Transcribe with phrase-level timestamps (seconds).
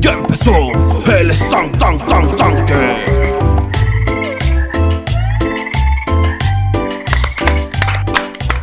[0.00, 0.52] Ya empezó
[1.12, 3.04] el stand tan tan tanque.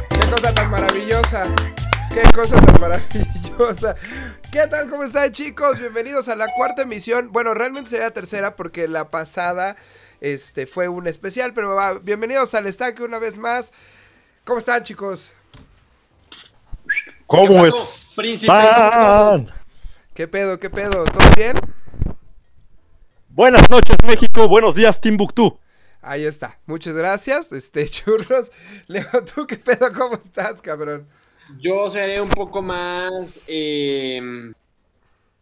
[0.10, 1.44] Qué cosa tan maravillosa.
[2.12, 3.96] Qué cosa tan maravillosa.
[4.52, 4.90] ¿Qué tal?
[4.90, 5.80] ¿Cómo están chicos?
[5.80, 7.32] Bienvenidos a la cuarta emisión.
[7.32, 9.76] Bueno, realmente sería la tercera porque la pasada
[10.22, 13.74] este, fue un especial, pero va, bienvenidos al estanque una vez más.
[14.44, 15.34] ¿Cómo están chicos?
[17.28, 17.64] ¿Cómo
[18.16, 18.52] príncipe?
[18.52, 19.57] están?
[20.18, 20.60] ¿Qué pedo?
[20.60, 21.04] ¿Qué pedo?
[21.04, 21.56] ¿Todo bien?
[23.30, 24.48] Buenas noches, México.
[24.48, 25.60] Buenos días, Timbuktu.
[26.02, 26.58] Ahí está.
[26.66, 27.52] Muchas gracias.
[27.52, 28.52] Este, churros.
[28.88, 29.94] Leo, ¿tú qué pedo?
[29.96, 31.06] ¿Cómo estás, cabrón?
[31.60, 34.20] Yo seré un poco más eh,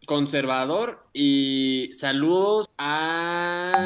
[0.04, 3.82] conservador y saludos a...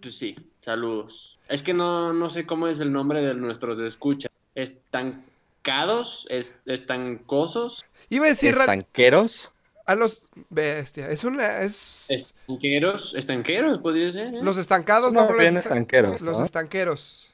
[0.00, 1.38] Pues sí, saludos.
[1.46, 4.32] Es que no, no sé cómo es el nombre de nuestros escuchas.
[4.54, 9.53] Estancados, es, estancosos, Iba a decir ¿Estanqueros?
[9.86, 11.08] A los bestia.
[11.10, 14.34] Es una es estanqueros, estanqueros, podría ser.
[14.34, 14.40] ¿eh?
[14.42, 16.44] los estancados, no, pero bien los estan- estanqueros, Los ¿no?
[16.44, 17.30] estanqueros.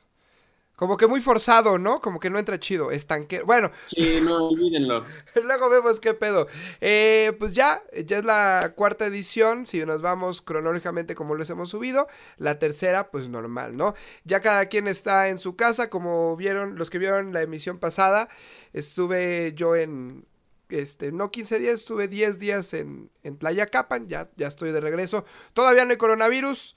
[0.76, 2.00] Como que muy forzado, ¿no?
[2.00, 2.90] Como que no entra chido.
[2.90, 3.44] Estanquero.
[3.44, 5.04] Bueno, Sí, no olvídenlo.
[5.44, 6.46] luego vemos qué pedo.
[6.80, 9.66] Eh, pues ya, ya es la cuarta edición.
[9.66, 12.08] Si nos vamos cronológicamente como los hemos subido.
[12.38, 13.94] La tercera, pues normal, ¿no?
[14.24, 15.90] Ya cada quien está en su casa.
[15.90, 18.30] Como vieron, los que vieron la emisión pasada,
[18.72, 20.24] estuve yo en.
[20.70, 24.80] Este, no 15 días, estuve 10 días en, en Playa Capan, ya, ya estoy de
[24.80, 25.24] regreso.
[25.52, 26.77] Todavía no hay coronavirus,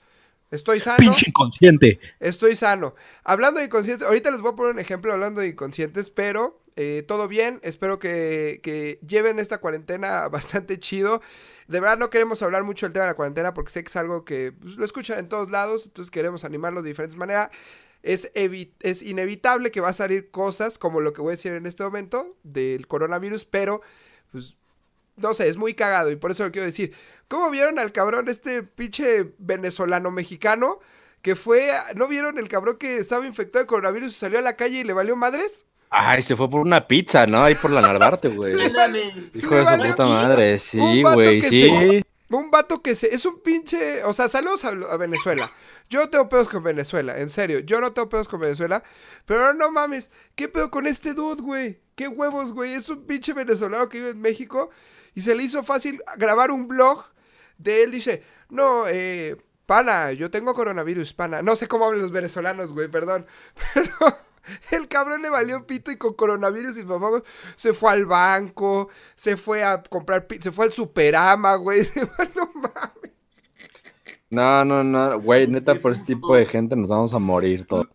[0.50, 0.98] estoy sano.
[0.98, 2.00] Pinche inconsciente.
[2.20, 2.94] Estoy sano.
[3.24, 7.04] Hablando de inconscientes, ahorita les voy a poner un ejemplo hablando de inconscientes, pero eh,
[7.06, 7.60] todo bien.
[7.62, 11.20] Espero que, que lleven esta cuarentena bastante chido.
[11.68, 13.96] De verdad no queremos hablar mucho del tema de la cuarentena porque sé que es
[13.96, 17.50] algo que pues, lo escuchan en todos lados, entonces queremos animarlos de diferentes maneras.
[18.04, 21.64] Es, es inevitable que va a salir cosas como lo que voy a decir en
[21.64, 23.80] este momento del coronavirus, pero
[24.30, 24.56] pues
[25.16, 26.92] no sé, es muy cagado y por eso lo quiero decir.
[27.28, 30.80] ¿Cómo vieron al cabrón este pinche venezolano mexicano?
[31.22, 34.56] Que fue, ¿no vieron el cabrón que estaba infectado de coronavirus y salió a la
[34.56, 35.64] calle y le valió madres?
[35.88, 37.42] Ay, se fue por una pizza, ¿no?
[37.42, 38.54] Ahí por la Narvarte, güey.
[39.32, 40.58] Hijo de su puta madre.
[40.58, 42.03] Sí, güey, sí.
[42.30, 45.50] Un vato que se, es un pinche, o sea, saludos a, a Venezuela.
[45.90, 48.82] Yo no tengo pedos con Venezuela, en serio, yo no tengo pedos con Venezuela,
[49.26, 51.80] pero no mames, ¿qué pedo con este dude, güey?
[51.94, 52.74] ¿Qué huevos, güey?
[52.74, 54.70] Es un pinche venezolano que vive en México
[55.14, 57.04] y se le hizo fácil grabar un blog
[57.58, 59.36] de él, dice, no, eh,
[59.66, 61.42] pana, yo tengo coronavirus, pana.
[61.42, 63.26] No sé cómo hablan los venezolanos, güey, perdón,
[63.74, 64.18] pero...
[64.70, 67.22] El cabrón le valió pito y con coronavirus y mamagos
[67.56, 71.82] se fue al banco, se fue a comprar, se fue al superama, güey.
[72.36, 73.12] no mames.
[74.30, 75.20] No, no, no.
[75.20, 77.88] Güey, neta, por ese tipo de gente nos vamos a morir todos.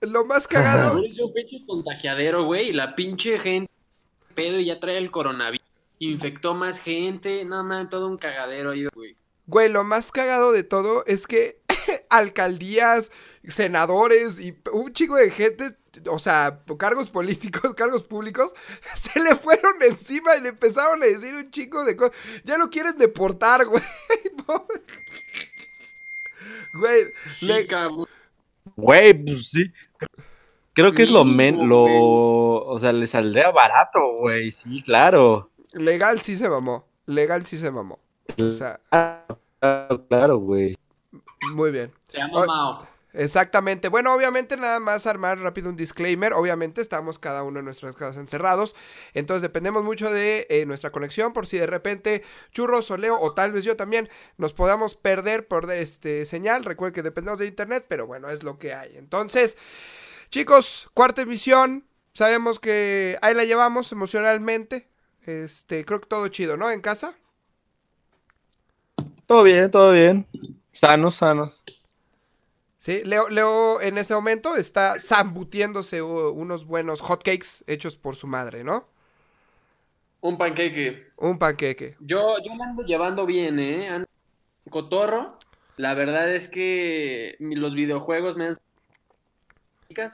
[0.00, 0.94] Lo más cagado,
[1.24, 2.72] un pinche contagiadero, güey.
[2.72, 3.70] La pinche gente
[4.34, 5.66] pedo y ya trae el coronavirus.
[5.98, 7.44] Infectó más gente.
[7.44, 9.16] No, man, todo un cagadero ahí, güey.
[9.46, 11.60] güey, lo más cagado de todo es que
[12.10, 13.10] alcaldías,
[13.48, 15.76] senadores y un chico de gente,
[16.10, 18.54] o sea, cargos políticos, cargos públicos,
[18.94, 22.16] se le fueron encima y le empezaron a decir un chico de cosas.
[22.44, 23.82] Ya lo quieren deportar, güey.
[26.74, 27.68] Güey, Sí, le-.
[28.76, 29.72] Güey, pues sí.
[30.72, 34.50] Creo que es lo men, lo, o sea, le saldría barato, güey.
[34.50, 35.50] Sí, claro.
[35.74, 36.86] legal sí se mamó.
[37.04, 37.98] Legal sí se mamó.
[38.38, 38.80] O sea,
[39.62, 40.74] Claro, claro, güey.
[41.50, 41.92] Muy bien.
[42.14, 42.46] Ay.
[42.46, 42.92] Mao.
[43.14, 43.88] Exactamente.
[43.88, 46.32] Bueno, obviamente nada más armar rápido un disclaimer.
[46.32, 48.74] Obviamente estamos cada uno en nuestras casas encerrados.
[49.12, 52.22] Entonces dependemos mucho de eh, nuestra conexión por si de repente
[52.52, 54.08] Churros o Leo o tal vez yo también
[54.38, 56.64] nos podamos perder por este señal.
[56.64, 58.96] Recuerden que dependemos de internet, pero bueno, es lo que hay.
[58.96, 59.58] Entonces,
[60.30, 61.84] chicos, cuarta emisión.
[62.14, 64.88] Sabemos que ahí la llevamos emocionalmente.
[65.26, 66.70] Este, creo que todo chido, ¿no?
[66.70, 67.14] En casa.
[69.26, 70.26] Todo bien, todo bien.
[70.72, 71.62] Sanos, sanos.
[72.78, 78.64] Sí, Leo, Leo en este momento está zambutiéndose unos buenos hotcakes hechos por su madre,
[78.64, 78.88] ¿no?
[80.20, 81.08] Un panqueque.
[81.16, 81.96] Un panqueque.
[82.00, 83.88] Yo, yo me ando llevando bien, ¿eh?
[83.88, 84.08] Ando
[84.70, 85.38] cotorro.
[85.76, 88.56] La verdad es que los videojuegos me han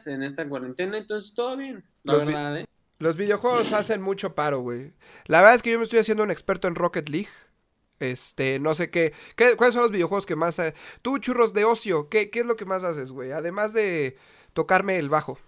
[0.06, 1.84] en esta cuarentena, entonces todo bien.
[2.02, 2.66] La Los verdad, ¿eh?
[2.99, 4.93] Los videojuegos hacen mucho paro, güey.
[5.26, 7.28] La verdad es que yo me estoy haciendo un experto en Rocket League.
[8.00, 9.12] Este, no sé qué.
[9.36, 10.58] ¿qué ¿Cuáles son los videojuegos que más...
[10.58, 13.32] eh, Tú, churros de ocio, ¿qué, qué es lo que más haces, güey?
[13.32, 14.16] Además de
[14.52, 15.38] tocarme el bajo.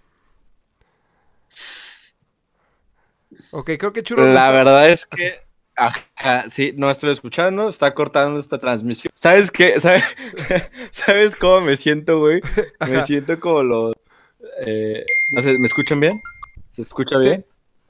[3.51, 4.27] Ok, creo que churros...
[4.27, 5.39] La verdad es que,
[5.75, 9.11] ajá, sí, no estoy escuchando, está cortando esta transmisión.
[9.15, 9.79] ¿Sabes qué?
[9.79, 10.03] ¿Sabes,
[10.91, 12.41] ¿Sabes cómo me siento, güey?
[12.85, 13.05] Me Ajá.
[13.05, 13.93] siento como los...
[14.65, 16.21] eh, no sé, ¿me escuchan bien?
[16.69, 17.29] ¿Se escucha Sí.
[17.29, 17.45] bien?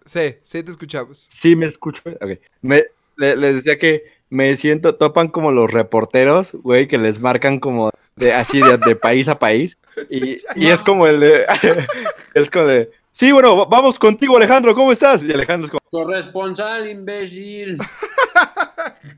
[0.05, 1.27] Sí, sí, te escuchamos.
[1.29, 2.01] Sí, me escucho.
[2.19, 2.39] Ok.
[2.61, 2.85] Me,
[3.17, 7.91] le- les decía que me siento, topan como los reporteros, güey, que les marcan como
[8.15, 9.77] de, así de, de país a país.
[10.09, 11.45] Y, y es como el de,
[12.33, 15.21] es como de, sí, bueno, va- vamos contigo, Alejandro, ¿cómo estás?
[15.21, 17.77] Y Alejandro es como, Corresponsal, imbécil.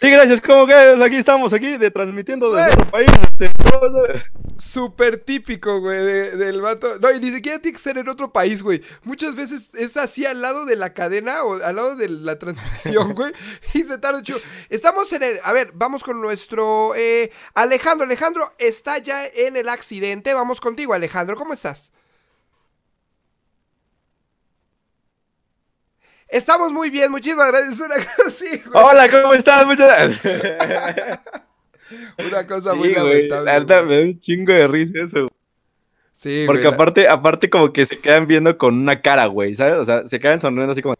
[0.00, 3.08] sí, gracias, ¿cómo que aquí estamos, aquí, de transmitiendo desde otro país?
[3.22, 4.24] este, todo eso".
[4.60, 6.98] Súper típico, güey, de- del vato.
[6.98, 8.82] No, y ni siquiera tiene que ser en otro país, güey.
[9.04, 13.14] Muchas veces es así al lado de la cadena o al lado de la transmisión,
[13.14, 13.32] güey.
[13.74, 14.34] y se tarda mucho.
[14.68, 15.38] Estamos en el.
[15.44, 16.92] A ver, vamos con nuestro.
[16.96, 18.04] eh, Alejandro.
[18.04, 20.34] Alejandro está ya en el accidente.
[20.34, 21.36] Vamos contigo, Alejandro.
[21.36, 21.92] ¿Cómo estás?
[26.28, 27.80] Estamos muy bien, muchísimas gracias.
[27.80, 28.84] Una cosa así, güey.
[28.84, 29.66] Hola, ¿cómo estás?
[29.66, 29.86] Muchas
[30.22, 31.20] gracias.
[32.26, 33.82] Una cosa muy Sí, güey, lamentable.
[33.86, 35.28] me da un chingo de risa eso, güey.
[36.12, 39.54] Sí, Porque güey, la- aparte, aparte como que se quedan viendo con una cara, güey,
[39.54, 39.76] ¿sabes?
[39.76, 40.94] O sea, se quedan sonriendo así como...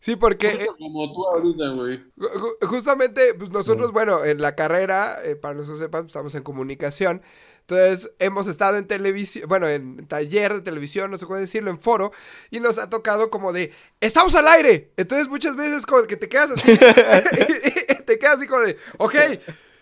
[0.00, 0.48] Sí, porque.
[0.48, 1.98] eh, como tú ahorita, güey.
[2.16, 6.34] Ju- ju- Justamente, pues nosotros, bueno, en la carrera, eh, para los que sepan, estamos
[6.34, 7.22] en comunicación.
[7.66, 11.78] Entonces, hemos estado en televisión, bueno, en taller de televisión, no sé cómo decirlo, en
[11.78, 12.12] foro,
[12.50, 14.92] y nos ha tocado como de, ¡estamos al aire!
[14.98, 16.76] Entonces, muchas veces como que te quedas así,
[18.06, 19.14] te quedas así como de, ¡ok!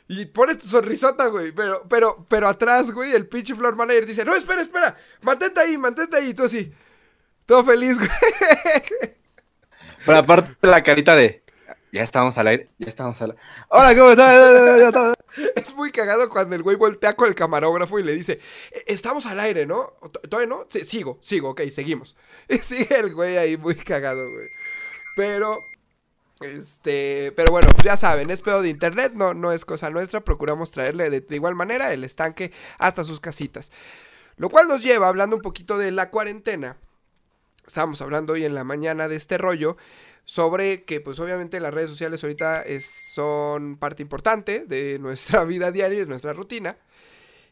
[0.06, 4.25] Y pones tu sonrisota, güey, pero, pero, pero atrás, güey, el pinche floor manager dice,
[4.25, 4.96] ¡no, espera, espera!
[5.23, 6.29] ¡Mantente ahí, mantente ahí!
[6.29, 6.73] Y tú así,
[7.46, 8.11] todo feliz, güey.
[10.06, 11.42] Pero aparte la carita de...
[11.94, 13.43] Ya estamos al aire, ya estamos al aire.
[13.69, 15.15] Hola, ¿cómo estás?
[15.56, 18.39] Es muy cagado cuando el güey voltea con el camarógrafo y le dice,
[18.71, 19.93] "E- estamos al aire, ¿no?
[20.00, 20.67] ¿To- ¿Todavía no?
[20.71, 22.17] Sí, sigo, sigo, ok, seguimos.
[22.49, 24.49] Y sigue el güey ahí muy cagado, güey.
[25.17, 25.65] Pero,
[26.41, 30.73] este, pero bueno, ya saben, es pedo de internet, no, no es cosa nuestra, procuramos
[30.73, 33.73] traerle de igual manera el estanque hasta sus casitas.
[34.37, 36.77] Lo cual nos lleva, hablando un poquito de la cuarentena,
[37.67, 39.77] estábamos hablando hoy en la mañana de este rollo,
[40.25, 45.71] sobre que pues obviamente las redes sociales ahorita es- son parte importante de nuestra vida
[45.71, 46.77] diaria de nuestra rutina.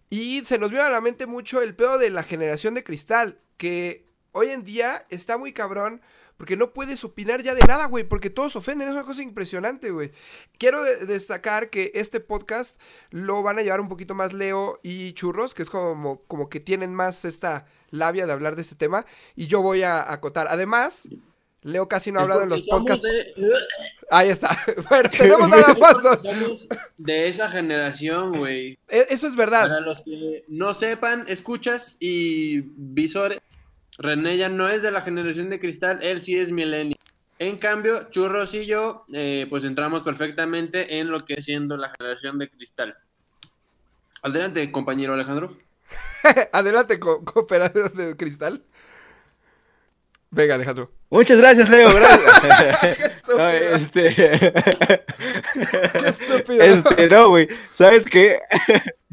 [0.08, 3.38] Y se nos vino a la mente mucho el pedo de la generación de cristal,
[3.56, 6.00] que hoy en día está muy cabrón
[6.36, 9.90] porque no puedes opinar ya de nada, güey, porque todos ofenden, es una cosa impresionante,
[9.90, 10.10] güey.
[10.58, 12.80] Quiero de- destacar que este podcast
[13.10, 16.58] lo van a llevar un poquito más Leo y Churros, que es como, como que
[16.58, 19.04] tienen más esta labia de hablar de este tema,
[19.36, 20.46] y yo voy a acotar.
[20.48, 21.08] Además,
[21.62, 23.02] Leo casi no ha hablado en los podcasts.
[23.02, 23.34] de-
[24.10, 24.58] Ahí está.
[24.88, 26.22] Bueno, tenemos nada más.
[26.22, 28.78] Somos de esa generación, güey.
[28.88, 29.68] E- Eso es verdad.
[29.68, 33.40] Para los que no sepan, escuchas y visores,
[33.98, 36.96] René ya no es de la generación de cristal, él sí es milenio.
[37.38, 41.90] En cambio, Churros y yo, eh, pues entramos perfectamente en lo que es siendo la
[41.90, 42.96] generación de cristal.
[44.22, 45.52] Adelante, compañero Alejandro.
[46.52, 48.62] Adelante, co cooperador de cristal.
[50.30, 50.90] Venga, Alejandro.
[51.10, 52.84] Muchas gracias, Leo, gracias.
[53.16, 53.38] estúpido.
[53.38, 54.14] No, este...
[54.14, 56.62] Qué estúpido.
[56.62, 57.48] Este, no, güey.
[57.74, 58.38] ¿Sabes qué?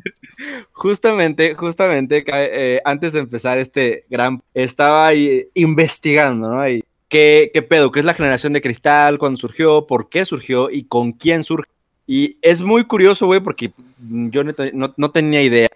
[0.74, 4.44] justamente, justamente, eh, antes de empezar este gran...
[4.54, 6.70] Estaba ahí investigando, ¿no?
[6.70, 7.92] Y ¿qué, ¿Qué pedo?
[7.92, 9.18] ¿Qué es la generación de cristal?
[9.18, 9.88] ¿Cuándo surgió?
[9.88, 10.70] ¿Por qué surgió?
[10.70, 11.70] ¿Y con quién surge?
[12.06, 15.68] Y es muy curioso, güey, porque yo no tenía idea.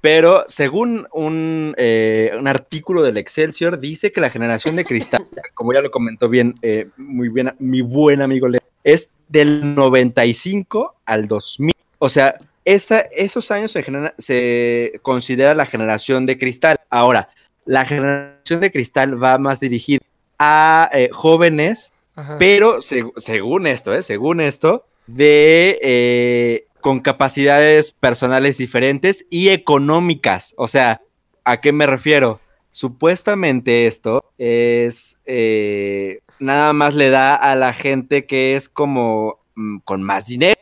[0.00, 5.72] Pero según un, eh, un artículo del Excelsior, dice que la generación de cristal, como
[5.74, 11.28] ya lo comentó bien, eh, muy bien mi buen amigo Leo, es del 95 al
[11.28, 11.72] 2000.
[11.98, 16.78] O sea, esa, esos años se, genera- se considera la generación de cristal.
[16.88, 17.28] Ahora,
[17.66, 20.00] la generación de cristal va más dirigida
[20.38, 22.38] a eh, jóvenes, Ajá.
[22.38, 24.02] pero seg- según esto, ¿eh?
[24.02, 30.54] según esto, de con capacidades personales diferentes y económicas.
[30.56, 31.02] O sea,
[31.44, 32.40] ¿a qué me refiero?
[32.70, 39.78] Supuestamente esto es eh, nada más le da a la gente que es como mm,
[39.78, 40.60] con más dinero.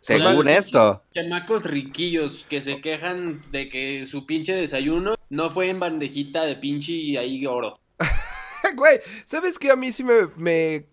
[0.00, 1.02] Según esto.
[1.14, 6.54] Chamacos riquillos que se quejan de que su pinche desayuno no fue en bandejita de
[6.54, 7.74] pinche y ahí oro.
[8.76, 9.70] Güey, ¿sabes qué?
[9.70, 10.86] A mí sí me, me,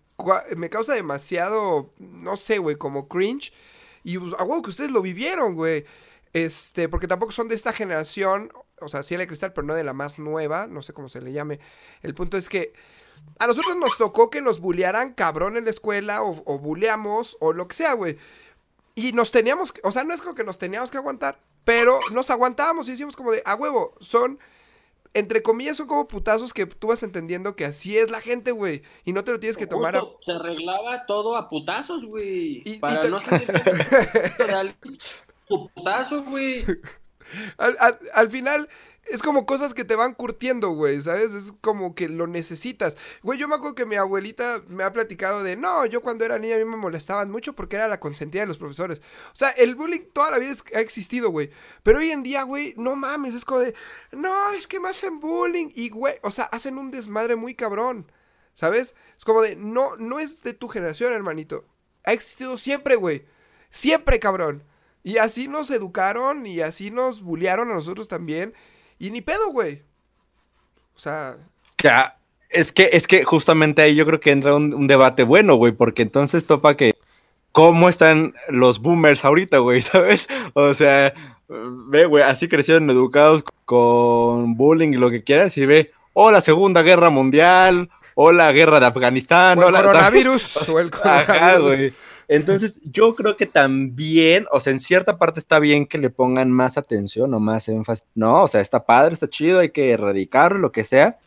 [0.56, 3.52] me causa demasiado, no sé, güey, como cringe.
[4.04, 5.84] Y pues, a huevo que ustedes lo vivieron, güey.
[6.32, 9.74] Este, porque tampoco son de esta generación, o sea, sí la de cristal, pero no
[9.74, 11.60] de la más nueva, no sé cómo se le llame.
[12.02, 12.72] El punto es que
[13.38, 17.52] a nosotros nos tocó que nos bullearan cabrón en la escuela o, o buleamos o
[17.52, 18.18] lo que sea, güey.
[18.96, 22.00] Y nos teníamos, que- o sea, no es como que nos teníamos que aguantar, pero
[22.10, 24.38] nos aguantábamos y decíamos como de, a huevo, son
[25.14, 28.82] entre comillas, son como putazos que tú vas entendiendo que así es la gente, güey.
[29.04, 30.02] Y no te lo tienes que tomar a...
[30.20, 32.62] Se arreglaba todo a putazos, güey.
[32.64, 34.74] Y- y Para te- no de
[35.48, 36.64] su putazo, güey.
[37.58, 38.68] Al, al- al final,
[39.06, 41.34] es como cosas que te van curtiendo, güey, ¿sabes?
[41.34, 42.96] Es como que lo necesitas.
[43.22, 46.38] Güey, yo me acuerdo que mi abuelita me ha platicado de, no, yo cuando era
[46.38, 49.02] niña a mí me molestaban mucho porque era la consentida de los profesores.
[49.32, 51.50] O sea, el bullying toda la vida ha existido, güey.
[51.82, 53.74] Pero hoy en día, güey, no mames, es como de,
[54.12, 55.68] no, es que me hacen bullying.
[55.74, 58.10] Y, güey, o sea, hacen un desmadre muy cabrón,
[58.54, 58.94] ¿sabes?
[59.16, 61.64] Es como de, no, no es de tu generación, hermanito.
[62.04, 63.24] Ha existido siempre, güey.
[63.70, 64.64] Siempre, cabrón.
[65.02, 68.54] Y así nos educaron y así nos bullearon a nosotros también.
[68.98, 69.82] Y ni pedo, güey.
[70.96, 71.36] O sea,
[71.82, 72.16] Ya,
[72.50, 75.72] es que, es que justamente ahí yo creo que entra un, un debate bueno, güey,
[75.72, 76.92] porque entonces topa que
[77.52, 80.28] cómo están los boomers ahorita, güey, ¿sabes?
[80.54, 81.12] O sea,
[81.48, 86.40] ve, güey, así crecieron educados con bullying y lo que quieras y ve, o la
[86.40, 90.68] Segunda Guerra Mundial, o la Guerra de Afganistán, o el o la- coronavirus.
[90.68, 91.62] o el Ajá, coronavirus.
[91.66, 91.92] güey.
[92.28, 96.50] Entonces, yo creo que también, o sea, en cierta parte está bien que le pongan
[96.50, 98.04] más atención o más énfasis.
[98.14, 101.18] No, o sea, está padre, está chido, hay que erradicarlo, lo que sea.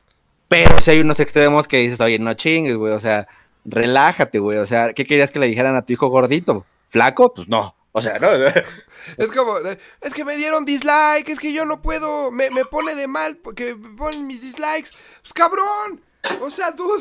[0.47, 3.27] Pero si hay unos extremos que dices, oye, no chingues, güey, o sea,
[3.65, 4.57] relájate, güey.
[4.57, 6.65] O sea, ¿qué querías que le dijeran a tu hijo gordito?
[6.87, 7.33] ¿Flaco?
[7.33, 7.75] Pues no.
[7.91, 8.27] O sea, no.
[9.17, 9.57] Es como,
[10.01, 13.37] es que me dieron dislike, es que yo no puedo, me, me pone de mal
[13.37, 14.89] porque me ponen mis dislikes.
[15.21, 16.01] Pues cabrón.
[16.41, 16.91] O sea, tú,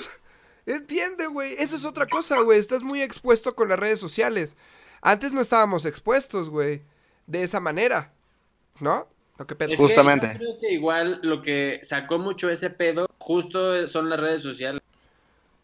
[0.66, 1.54] entiende, güey.
[1.58, 2.58] Esa es otra cosa, güey.
[2.58, 4.56] Estás muy expuesto con las redes sociales.
[5.00, 6.82] Antes no estábamos expuestos, güey.
[7.26, 8.12] De esa manera.
[8.80, 9.08] ¿No?
[9.38, 9.70] Lo que pedo.
[9.72, 10.28] Es que Justamente.
[10.32, 14.80] yo creo que igual lo que sacó mucho ese pedo, justo son las redes sociales.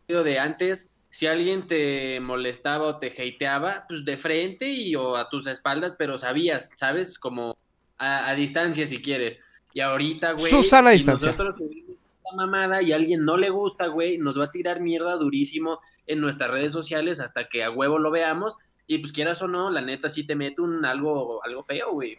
[0.08, 5.30] De antes, si alguien te molestaba o te hateaba, pues de frente y o a
[5.30, 7.18] tus espaldas, pero sabías, ¿sabes?
[7.18, 7.56] Como
[7.98, 9.38] a, a distancia si quieres.
[9.72, 10.50] Y ahorita, güey.
[10.50, 11.30] Susana a si distancia.
[11.30, 11.91] nosotros subimos esta
[12.34, 16.20] mamada y a alguien no le gusta, güey, nos va a tirar mierda durísimo en
[16.20, 18.56] nuestras redes sociales hasta que a huevo lo veamos.
[18.86, 22.18] Y pues quieras o no, la neta sí te mete un algo, algo feo, güey.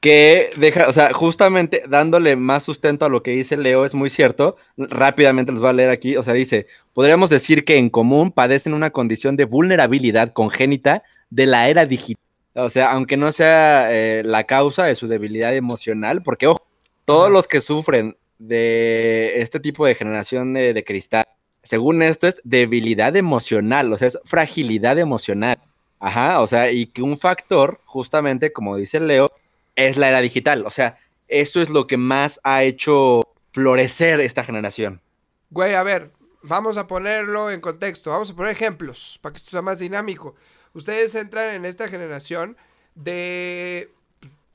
[0.00, 4.10] que deja, o sea, justamente dándole más sustento a lo que dice Leo, es muy
[4.10, 4.56] cierto.
[4.76, 6.16] Rápidamente les voy a leer aquí.
[6.16, 11.46] O sea, dice: Podríamos decir que en común padecen una condición de vulnerabilidad congénita de
[11.46, 12.22] la era digital.
[12.54, 16.66] O sea, aunque no sea eh, la causa de su debilidad emocional, porque ojo,
[17.04, 21.24] todos los que sufren de este tipo de generación de, de cristal,
[21.62, 25.58] según esto, es debilidad emocional, o sea, es fragilidad emocional.
[25.98, 29.32] Ajá, o sea, y que un factor, justamente como dice Leo,
[29.74, 30.66] es la era digital.
[30.66, 30.98] O sea,
[31.28, 33.22] eso es lo que más ha hecho
[33.52, 35.00] florecer esta generación.
[35.48, 36.10] Güey, a ver,
[36.42, 40.34] vamos a ponerlo en contexto, vamos a poner ejemplos para que esto sea más dinámico.
[40.74, 42.58] Ustedes entran en esta generación
[42.94, 43.90] de,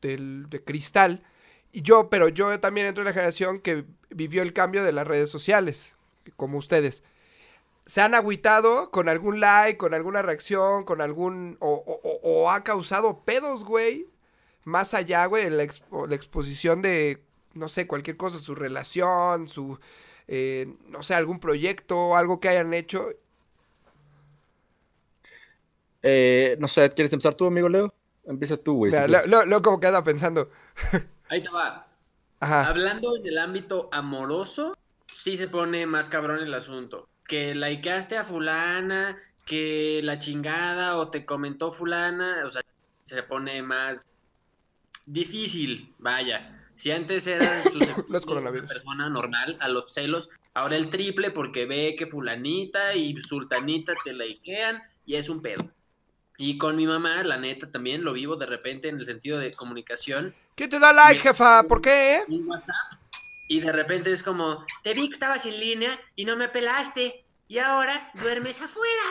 [0.02, 1.24] del- de cristal,
[1.72, 5.08] y yo, pero yo también entro en la generación que vivió el cambio de las
[5.08, 5.96] redes sociales,
[6.36, 7.04] como ustedes.
[7.86, 11.58] ¿Se han agüitado con algún like, con alguna reacción, con algún...
[11.60, 14.06] o, o- o- o ha causado pedos, güey?
[14.64, 17.22] Más allá, güey, de la, expo- la exposición de,
[17.54, 19.80] no sé, cualquier cosa, su relación, su
[20.28, 23.10] eh, no sé, algún proyecto, algo que hayan hecho.
[26.02, 27.94] Eh, no sé, ¿quieres empezar tú, amigo Leo?
[28.26, 28.92] Empieza tú, güey.
[28.92, 30.50] si lo, lo- lo como que anda pensando.
[31.30, 31.88] Ahí te va.
[32.40, 32.68] Ajá.
[32.68, 37.08] Hablando en el ámbito amoroso, sí se pone más cabrón el asunto.
[37.28, 42.62] Que likeaste a fulana, que la chingada o te comentó fulana, o sea,
[43.04, 44.06] se pone más
[45.06, 46.56] difícil, vaya.
[46.76, 48.66] Si antes era susceptible Los coronavirus.
[48.66, 53.94] una persona normal a los celos, ahora el triple porque ve que fulanita y sultanita
[54.04, 55.70] te likean y es un pedo.
[56.38, 59.52] Y con mi mamá, la neta, también lo vivo de repente en el sentido de
[59.52, 61.64] comunicación ¿Qué te da like, jefa?
[61.64, 62.18] ¿Por qué?
[62.18, 62.24] eh?
[62.28, 62.76] un WhatsApp
[63.48, 67.26] y de repente es como, te vi que estabas en línea y no me pelaste
[67.48, 69.02] y ahora duermes afuera,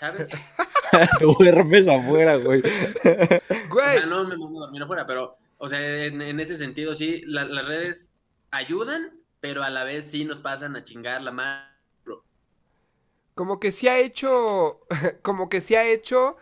[0.00, 0.30] ¿sabes?
[1.20, 2.62] Duermes afuera, güey.
[2.64, 3.98] O Güey.
[3.98, 7.22] sea, no me mando a dormir afuera, pero, o sea, en, en ese sentido sí,
[7.26, 8.10] la- las redes
[8.50, 11.68] ayudan, pero a la vez sí nos pasan a chingar la mano.
[13.34, 14.80] Como que sí ha hecho.
[15.22, 16.36] Como que sí ha hecho.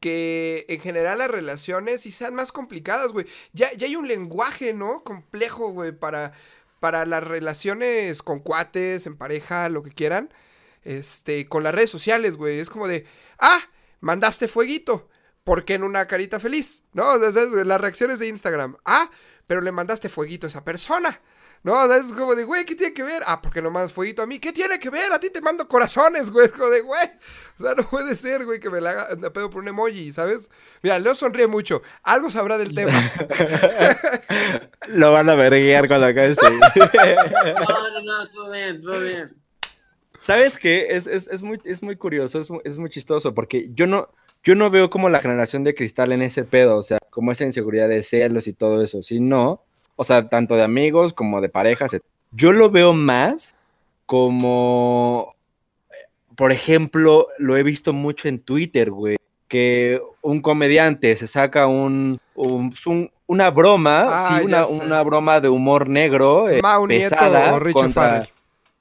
[0.00, 3.26] Que en general las relaciones sí sean más complicadas, güey.
[3.52, 5.02] Ya, ya hay un lenguaje, ¿no?
[5.02, 6.32] Complejo, güey, para,
[6.78, 10.32] para las relaciones con cuates, en pareja, lo que quieran.
[10.84, 12.60] Este, con las redes sociales, güey.
[12.60, 13.06] Es como de,
[13.40, 13.58] ah,
[14.00, 15.08] mandaste fueguito.
[15.42, 16.82] ¿Por qué en una carita feliz?
[16.92, 17.16] ¿No?
[17.24, 18.76] Es- las reacciones de Instagram.
[18.84, 19.10] Ah,
[19.46, 21.20] pero le mandaste fueguito a esa persona.
[21.64, 23.22] No, o sea, es como de, güey, ¿qué tiene que ver?
[23.26, 24.38] Ah, porque no mandas fueguito a mí.
[24.38, 25.12] ¿Qué tiene que ver?
[25.12, 26.46] A ti te mando corazones, güey.
[26.48, 27.10] Es como de, güey.
[27.58, 30.12] O sea, no puede ser, güey, que me la haga de pedo por un emoji,
[30.12, 30.48] ¿sabes?
[30.82, 31.82] Mira, Leo sonríe mucho.
[32.02, 32.92] Algo sabrá del tema.
[34.88, 36.46] Lo van a verguear cuando acabe este.
[36.48, 39.36] No, no, no, todo bien, todo bien.
[40.18, 40.88] ¿Sabes qué?
[40.90, 44.10] Es, es, es muy, es muy curioso, es, es muy chistoso, porque yo no,
[44.42, 47.44] yo no veo como la generación de cristal en ese pedo, o sea, como esa
[47.44, 49.64] inseguridad de celos y todo eso, sino
[50.00, 51.96] o sea, tanto de amigos como de parejas.
[52.30, 53.54] Yo lo veo más
[54.06, 55.34] como,
[56.36, 59.16] por ejemplo, lo he visto mucho en Twitter, güey,
[59.48, 64.62] que un comediante se saca un, un- un- una broma, Ah, sí, una,
[65.02, 66.60] broma de humor negro, eh,
[67.10, 68.28] pesada, o contra-.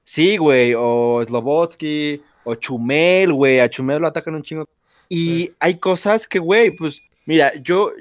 [0.03, 4.65] Sí, güey, o Slobotsky, o Chumel, güey, a Chumel lo atacan un chingo.
[5.09, 7.91] Y hay cosas que, güey, pues, mira, yo,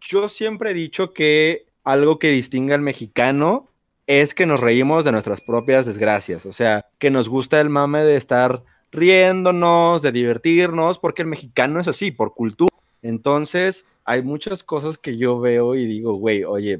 [0.00, 3.68] yo siempre he dicho que algo que distingue al mexicano
[4.06, 8.02] es que nos reímos de nuestras propias desgracias, o sea, que nos gusta el mame
[8.02, 12.74] de estar riéndonos, de divertirnos, porque el mexicano es así, por cultura.
[13.02, 16.78] Entonces, hay muchas cosas que yo veo y digo, güey, oye,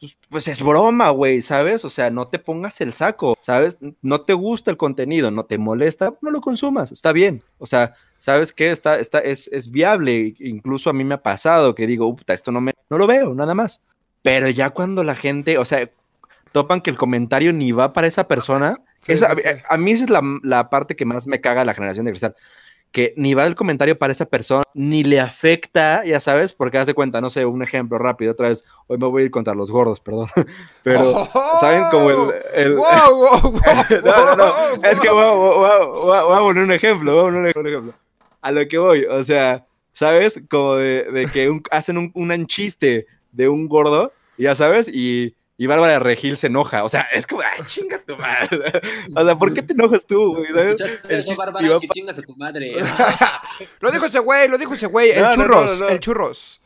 [0.00, 1.84] pues, pues es broma, güey, ¿sabes?
[1.84, 3.78] O sea, no te pongas el saco, ¿sabes?
[4.00, 7.42] No te gusta el contenido, no te molesta, no lo consumas, está bien.
[7.58, 8.70] O sea, ¿sabes qué?
[8.70, 10.34] Está, está, es, es viable.
[10.38, 13.34] Incluso a mí me ha pasado que digo, puta, esto no me, no lo veo,
[13.34, 13.80] nada más.
[14.22, 15.88] Pero ya cuando la gente, o sea,
[16.52, 19.42] topan que el comentario ni va para esa persona, Sí, esa- sí.
[19.68, 22.12] A, a mí esa es la, la parte que más me caga la generación de
[22.12, 22.36] cristal.
[22.92, 26.86] Que ni va el comentario para esa persona, ni le afecta, ya sabes, porque haz
[26.86, 29.54] de cuenta, no sé, un ejemplo rápido, otra vez, hoy me voy a ir contra
[29.54, 30.28] los gordos, perdón.
[30.82, 31.24] Pero,
[31.60, 31.84] ¿saben?
[31.90, 32.34] Como el...
[32.54, 33.62] el- ¡Wow, wow, wow!
[34.04, 34.84] no, no, no.
[34.84, 37.94] Es que voy a poner un ejemplo, voy a poner un ejemplo.
[38.42, 40.42] A lo que voy, o sea, ¿sabes?
[40.50, 45.34] Como de, de que un- hacen un, un chiste de un gordo, ya sabes, y,
[45.56, 46.84] y Bárbara Regil se enoja.
[46.84, 48.48] O sea, es como, ¡ay, chinga tu madre!
[49.14, 50.46] O sea, ¿por qué te enojas tú, güey?
[51.08, 52.72] El chiste Bárbara, que chingas a tu madre.
[53.80, 55.10] Lo dijo ese güey, lo dijo ese güey.
[55.10, 55.92] El No, no, no, churros, no, no.
[55.92, 56.60] el churros.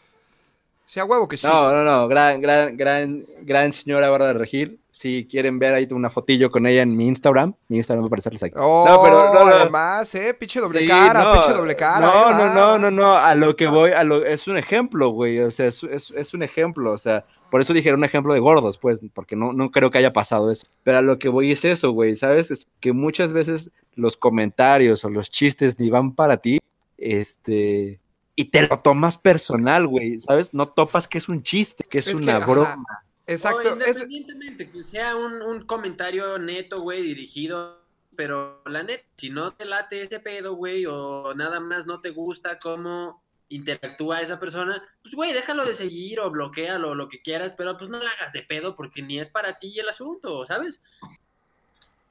[0.94, 1.44] Sea huevo que sí.
[1.44, 4.78] No, no, no, gran, gran, gran, gran señora Bárbara Regil.
[4.92, 8.10] Si quieren ver ahí una fotillo con ella en mi Instagram, mi Instagram va a
[8.10, 8.54] aparecerles aquí.
[8.56, 9.56] Oh, no, pero no, no.
[9.56, 11.98] además, eh, pinche doble Sí, cara, no, pinche doble cara.
[12.06, 15.08] No, eh, no, no, no, no, a lo que voy, a lo, es un ejemplo,
[15.08, 18.04] güey, o sea, es, es- es un ejemplo, o sea, por eso dije era un
[18.04, 21.18] ejemplo de gordos, pues, porque no, no creo que haya pasado eso, pero a lo
[21.18, 22.52] que voy es eso, güey, ¿sabes?
[22.52, 26.60] Es que muchas veces los comentarios o los chistes ni van para ti,
[26.98, 27.98] este,
[28.36, 30.52] y te lo tomas personal, güey, ¿sabes?
[30.54, 32.84] No topas que es un chiste, que es, Es que, una ajá, broma.
[33.26, 33.72] Exacto.
[33.74, 37.80] O es- independientemente que sea un, un comentario neto, güey, dirigido,
[38.16, 42.10] pero la neta, si no te late ese pedo, güey, o nada más no te
[42.10, 47.22] gusta cómo interactúa esa persona, pues, güey, déjalo de seguir o bloquealo o lo que
[47.22, 50.44] quieras, pero pues no la hagas de pedo porque ni es para ti el asunto,
[50.46, 50.82] ¿sabes?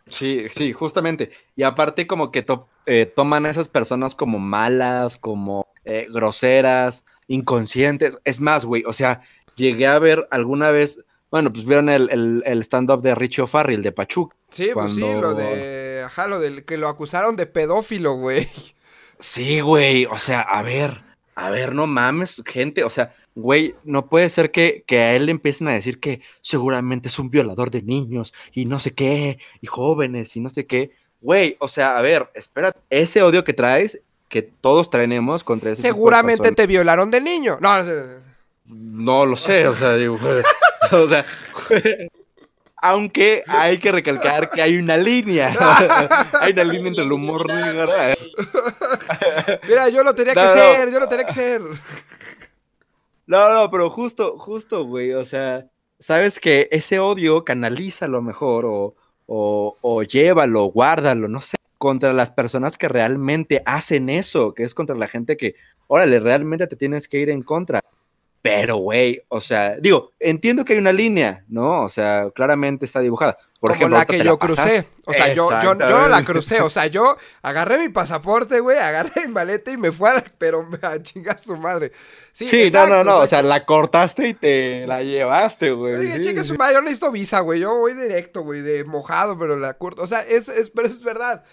[0.08, 1.32] Sí, sí, justamente.
[1.56, 7.06] Y aparte como que to- eh, toman a esas personas como malas, como eh, groseras,
[7.28, 8.18] inconscientes.
[8.24, 9.22] Es más, güey, o sea,
[9.56, 13.82] llegué a ver alguna vez, bueno, pues vieron el, el- el stand-up de Richie O'Farrell
[13.84, 14.36] de Pachuca.
[14.50, 16.04] sí, pues sí, cuando- lo de.
[16.06, 18.50] Ajá, lo del que lo acusaron de pedófilo, güey.
[19.20, 21.02] Sí, güey, o sea, a ver,
[21.36, 25.28] a ver, no mames, gente, o sea, güey, no puede ser que, que a él
[25.28, 29.40] le empiecen a decir que seguramente es un violador de niños y no sé qué,
[29.62, 30.92] y jóvenes y no sé qué.
[31.22, 34.02] Güey, o sea, a ver, espera, ese odio que traes,
[34.34, 37.60] que todos traemos contra ese Seguramente te violaron de niño.
[37.62, 37.76] No,
[38.66, 40.18] no, lo sé, o sea, digo,
[40.92, 41.24] o sea,
[42.78, 45.56] aunque hay que recalcar que hay una línea,
[46.42, 47.92] hay una línea entre el humor negro.
[49.68, 51.62] Mira, yo lo tenía que No, ser, yo lo tenía que ser.
[53.28, 55.68] No, no, pero justo, justo, güey, o sea,
[56.00, 58.96] sabes que ese odio canaliza lo mejor o,
[59.28, 64.74] o, o llévalo, guárdalo, no sé, contra las personas que realmente hacen eso, que es
[64.74, 65.56] contra la gente que,
[65.88, 67.82] órale, realmente te tienes que ir en contra.
[68.42, 71.84] Pero, güey, o sea, digo, entiendo que hay una línea, ¿no?
[71.84, 73.38] O sea, claramente está dibujada.
[73.60, 74.88] Por Como ejemplo, la que yo crucé.
[75.06, 76.62] O sea, yo, yo, yo no la crucé.
[76.62, 80.66] O sea, yo agarré mi pasaporte, güey, agarré mi maleta y me fui a, pero
[80.82, 81.92] a chingar su madre.
[82.32, 85.96] Sí, Sí, exacto, no, no, no, o sea, la cortaste y te la llevaste, güey.
[85.96, 87.60] Oye, sí, chinga su madre, yo no necesito visa, güey.
[87.60, 90.02] Yo voy directo, güey, de mojado, pero la curta.
[90.02, 91.44] O sea, es, es, pero es verdad.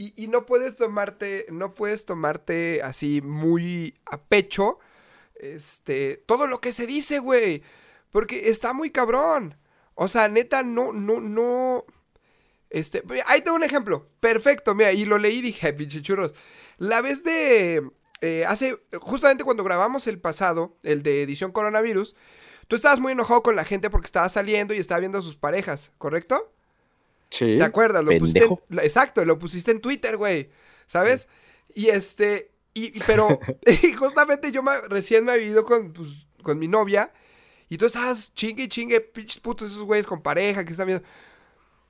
[0.00, 4.78] Y, y no puedes tomarte, no puedes tomarte así muy a pecho,
[5.34, 7.62] este, todo lo que se dice, güey.
[8.10, 9.58] Porque está muy cabrón.
[9.94, 11.84] O sea, neta, no, no, no.
[12.70, 14.08] Este, ahí tengo un ejemplo.
[14.20, 16.32] Perfecto, mira, y lo leí y dije, pinche churros.
[16.78, 17.90] La vez de.
[18.22, 18.78] eh, hace.
[19.00, 22.16] Justamente cuando grabamos el pasado, el de edición coronavirus,
[22.68, 25.36] tú estabas muy enojado con la gente porque estaba saliendo y estaba viendo a sus
[25.36, 26.52] parejas, ¿correcto?
[27.30, 27.56] Sí.
[27.58, 28.02] ¿Te acuerdas?
[28.04, 30.50] Lo pusiste en- exacto, lo pusiste en Twitter, güey.
[30.86, 31.28] ¿Sabes?
[31.74, 32.50] Y este.
[32.74, 33.28] Y, pero
[33.82, 36.08] y justamente yo me- recién me había ido con, pues,
[36.42, 37.12] con mi novia.
[37.68, 41.06] Y tú estabas chingue y chingue, pinches putos esos güeyes con pareja que están viendo.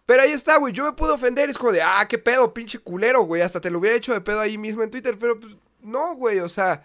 [0.05, 0.74] Pero ahí está, güey.
[0.74, 1.48] Yo me puedo ofender.
[1.48, 3.40] Es como de, ah, qué pedo, pinche culero, güey.
[3.42, 5.16] Hasta te lo hubiera hecho de pedo ahí mismo en Twitter.
[5.18, 6.40] Pero pues, no, güey.
[6.40, 6.85] O sea,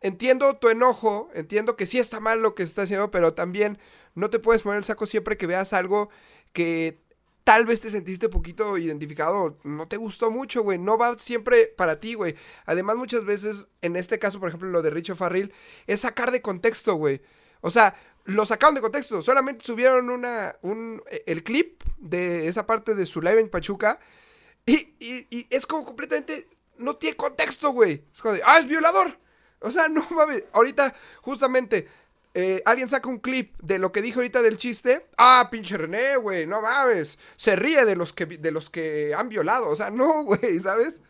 [0.00, 3.78] entiendo tu enojo, entiendo que sí está mal lo que se está haciendo, pero también
[4.14, 6.10] no te puedes poner el saco siempre que veas algo
[6.52, 6.98] que
[7.44, 11.96] tal vez te sentiste poquito identificado, no te gustó mucho, güey, no va siempre para
[11.96, 12.36] ti, güey.
[12.66, 15.52] Además, muchas veces, en este caso, por ejemplo, lo de Richo Farril,
[15.86, 17.20] es sacar de contexto, güey.
[17.60, 22.94] O sea, lo sacaron de contexto, solamente subieron una, un, el clip de esa parte
[22.94, 23.98] de su live en Pachuca
[24.66, 26.48] y, y, y es como completamente,
[26.78, 28.04] no tiene contexto, güey.
[28.12, 29.18] Es como de, ah, es violador.
[29.60, 31.88] O sea, no mames, ahorita justamente
[32.34, 35.06] eh, alguien saca un clip de lo que dijo ahorita del chiste.
[35.16, 37.18] Ah, pinche René, güey, no mames.
[37.36, 39.68] Se ríe de los que, de los que han violado.
[39.68, 41.00] O sea, no, güey, ¿sabes?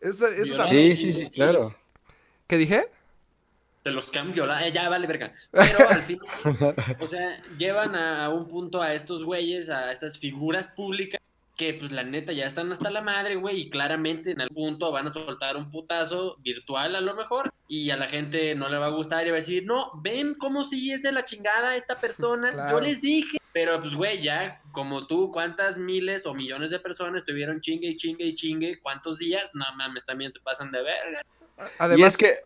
[0.00, 1.74] Eso, también- Sí, sí, sí, claro.
[2.46, 2.88] ¿Qué dije?
[3.84, 5.32] De los que han violado, eh, ya vale verga.
[5.50, 6.20] Pero al fin,
[7.00, 11.20] o sea, llevan a, a un punto a estos güeyes, a estas figuras públicas,
[11.58, 14.92] que pues la neta ya están hasta la madre, güey, y claramente en algún punto
[14.92, 18.78] van a soltar un putazo virtual a lo mejor, y a la gente no le
[18.78, 21.76] va a gustar y va a decir, no, ven cómo sí es de la chingada
[21.76, 22.70] esta persona, Claro.
[22.70, 23.36] yo les dije.
[23.52, 27.96] Pero pues, güey, ya como tú, ¿cuántas miles o millones de personas estuvieron chingue y
[27.96, 28.78] chingue y chingue?
[28.80, 29.50] ¿Cuántos días?
[29.52, 31.22] No mames, también se pasan de verga.
[31.78, 32.38] Además, y es que.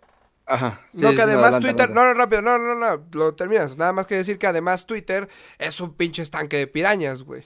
[0.46, 0.80] Ajá.
[0.90, 1.84] sí, no, que además adelante, Twitter.
[1.90, 1.94] adelante.
[2.00, 3.76] No, no, rápido, no, no, no, lo terminas.
[3.76, 7.44] Nada más que decir que además Twitter es un pinche estanque de pirañas, güey.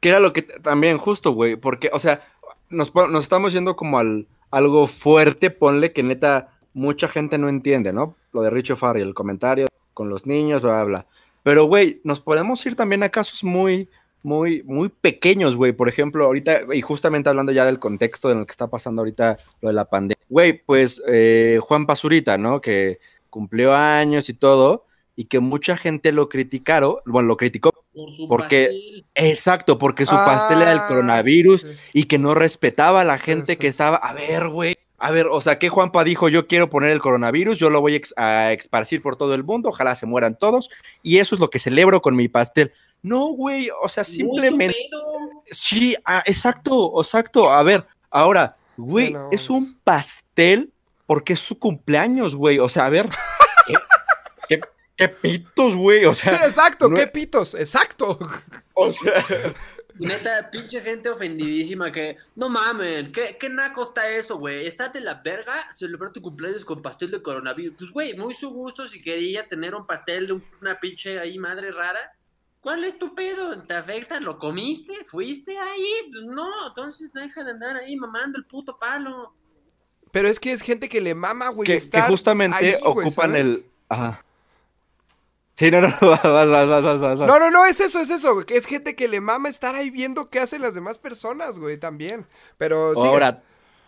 [0.00, 2.26] Que era lo que también justo, güey, porque, o sea,
[2.68, 7.92] nos, nos estamos yendo como al algo fuerte, ponle que neta mucha gente no entiende,
[7.92, 8.16] ¿no?
[8.32, 11.06] Lo de Richo Farrell, el comentario con los niños, bla, bla, bla.
[11.42, 13.88] Pero, güey, nos podemos ir también a casos muy,
[14.22, 15.72] muy, muy pequeños, güey.
[15.72, 19.38] Por ejemplo, ahorita, y justamente hablando ya del contexto en el que está pasando ahorita
[19.60, 20.24] lo de la pandemia.
[20.28, 22.60] Güey, pues eh, Juan Pazurita, ¿no?
[22.60, 22.98] Que
[23.30, 24.85] cumplió años y todo,
[25.16, 29.04] y que mucha gente lo criticaron, bueno, lo criticó Por su Porque- pastel.
[29.14, 31.68] Exacto, porque su pastel era el Ah, coronavirus sí.
[31.94, 33.96] y que no respetaba a la gente sí, que estaba.
[33.96, 34.76] A ver, güey.
[34.98, 38.02] A ver, o sea, que Juanpa dijo: Yo quiero poner el coronavirus, yo lo voy
[38.16, 40.68] a, esparcir por todo el mundo, ojalá se mueran todos.
[41.02, 42.72] Y eso es lo que celebro con mi pastel.
[43.02, 44.76] No, güey, o sea, simplemente.
[45.46, 47.50] Sí, ah, exacto, exacto.
[47.50, 50.70] A ver, ahora, güey, es un pastel
[51.06, 52.58] porque es su cumpleaños, güey.
[52.58, 53.08] O sea, a ver.
[54.96, 56.04] ¿qué, pitos, güey?
[56.04, 58.18] O sea, exacto, no- qué pitos, exacto.
[58.74, 59.24] o sea.
[59.98, 64.66] Neta, pinche gente ofendidísima que, no mamen, ¿qué, qué naco está eso, güey?
[64.66, 67.76] ¿Estás de la verga celebrar tu cumpleaños con pastel de coronavirus?
[67.78, 71.38] Pues, güey, muy su gusto si quería tener un pastel de un- una pinche ahí
[71.38, 72.12] madre rara.
[72.60, 73.62] ¿Cuál es tu pedo?
[73.62, 74.20] ¿Te afecta?
[74.20, 74.92] ¿Lo comiste?
[75.04, 76.10] ¿Fuiste ahí?
[76.26, 79.32] No, entonces deja de andar ahí mamando el puto palo.
[80.12, 81.66] Pero es que es gente que le mama, güey.
[81.66, 83.64] que, justamente ahí, ocupan el.
[83.88, 84.22] Ajá.
[85.56, 87.18] Sí, no, no, vas, vas, vas, vas, vas, vas.
[87.28, 90.28] No, no, no, es eso, es eso, es gente que le mama estar ahí viendo
[90.28, 92.26] qué hacen las demás personas, güey, también.
[92.58, 92.92] Pero.
[92.96, 93.42] Ahora,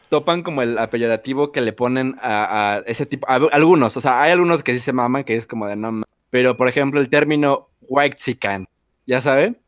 [0.09, 3.28] topan como el apellativo que le ponen a, a ese tipo.
[3.28, 6.02] a- algunos, o sea, hay algunos que sí se maman, que es como de no.
[6.31, 8.66] Pero, por ejemplo, el término white chican,
[9.07, 9.59] ¿ya saben?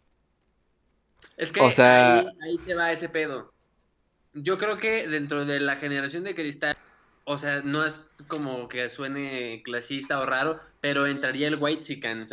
[1.36, 3.52] Es que O sea- ahí, ahí te va ese pedo.
[4.32, 6.76] Yo creo que dentro de la generación de cristal,
[7.32, 12.26] o sea, no es como que suene clasista o raro, pero entraría el white chican,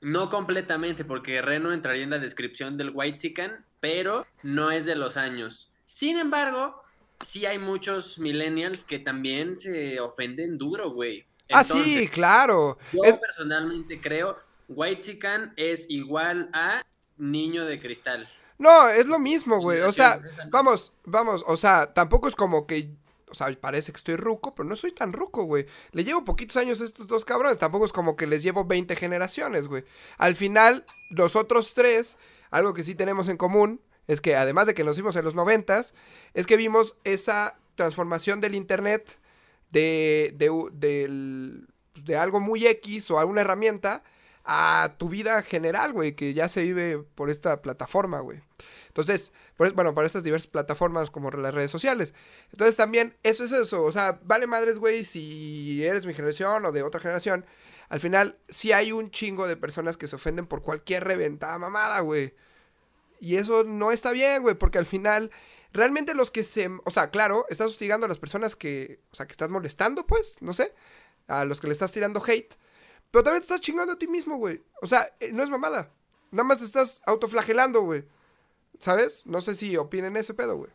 [0.00, 4.94] No completamente, porque Reno entraría en la descripción del white chican, pero no es de
[4.94, 5.70] los años.
[5.84, 6.82] Sin embargo,
[7.22, 11.26] sí hay muchos millennials que también se ofenden duro, güey.
[11.50, 12.78] ah, sí, claro.
[12.90, 16.82] yo Es- personalmente creo White Chican es igual a
[17.18, 18.26] niño de cristal.
[18.56, 19.80] No, es lo mismo, güey.
[19.80, 22.88] O sea, vamos, vamos, o sea, tampoco es como que.
[23.32, 25.66] O sea, parece que estoy ruco, pero no soy tan ruco, güey.
[25.90, 27.58] Le llevo poquitos años a estos dos cabrones.
[27.58, 29.84] Tampoco es como que les llevo 20 generaciones, güey.
[30.18, 32.16] Al final, nosotros tres,
[32.50, 35.34] algo que sí tenemos en común, es que además de que nos vimos en los
[35.34, 35.94] noventas,
[36.34, 39.18] es que vimos esa transformación del internet
[39.70, 44.02] de, de, del- pues, de algo muy X o alguna herramienta
[44.44, 48.40] a tu vida general, güey, que ya se vive por esta plataforma, güey.
[48.88, 49.32] Entonces,
[49.70, 52.14] bueno, para estas diversas plataformas como las redes sociales.
[52.50, 53.82] Entonces también, eso es eso.
[53.82, 57.44] O sea, vale madres, güey, si eres mi generación o de otra generación.
[57.88, 62.00] Al final, sí hay un chingo de personas que se ofenden por cualquier reventada mamada,
[62.00, 62.34] güey.
[63.20, 65.30] Y eso no está bien, güey, porque al final,
[65.72, 66.70] realmente los que se...
[66.84, 69.00] O sea, claro, estás hostigando a las personas que...
[69.12, 70.74] O sea, que estás molestando, pues, no sé.
[71.28, 72.54] A los que le estás tirando hate.
[73.10, 74.62] Pero también te estás chingando a ti mismo, güey.
[74.80, 75.90] O sea, eh, no es mamada.
[76.30, 78.04] Nada más te estás autoflagelando, güey.
[78.78, 79.26] ¿Sabes?
[79.26, 80.70] No sé si opinen ese pedo, güey.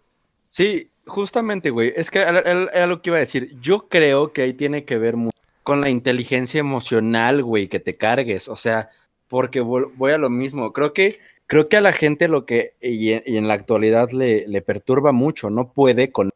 [0.49, 1.93] Sí, justamente, güey.
[1.95, 3.57] Es que era, lo que iba a decir.
[3.61, 5.31] Yo creo que ahí tiene que ver mu-
[5.63, 8.47] con la inteligencia emocional, güey, que te cargues.
[8.47, 8.89] O sea,
[9.27, 10.71] porque voy a lo mismo.
[10.71, 14.11] Creo que, creo que a la gente lo que, y en, y en la actualidad
[14.11, 16.29] le, le perturba mucho, no puede con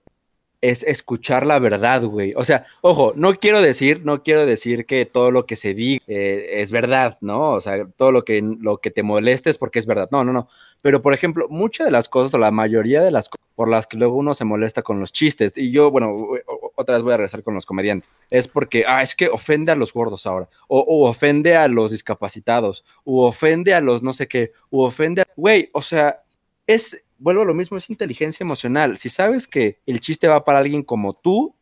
[0.62, 2.34] es escuchar la verdad, güey.
[2.36, 6.04] O sea, ojo, no quiero decir, no quiero decir que todo lo que se diga
[6.08, 7.52] eh, es verdad, ¿no?
[7.52, 10.08] O sea, todo lo que, lo que te moleste es porque es verdad.
[10.12, 10.48] No, no, no.
[10.82, 13.88] Pero, por ejemplo, muchas de las cosas, o la mayoría de las cosas por las
[13.88, 16.16] que luego uno se molesta con los chistes, y yo, bueno,
[16.76, 19.76] otra vez voy a regresar con los comediantes, es porque, ah, es que ofende a
[19.76, 24.28] los gordos ahora, o, o ofende a los discapacitados, o ofende a los no sé
[24.28, 25.26] qué, o ofende a...
[25.36, 26.24] Güey, o sea,
[26.66, 28.98] es vuelvo a lo mismo, es inteligencia emocional.
[28.98, 31.56] Si sabes que el chiste va para alguien como tú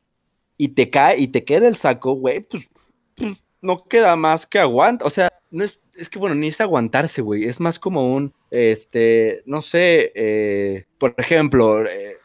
[0.57, 2.69] y te cae y te queda el saco, güey, pues,
[3.15, 5.05] pues no queda más que aguanta.
[5.05, 7.43] O sea, no es, es que bueno, ni es aguantarse, güey.
[7.43, 12.15] Es más como un, este, no sé, eh, por ejemplo, eh,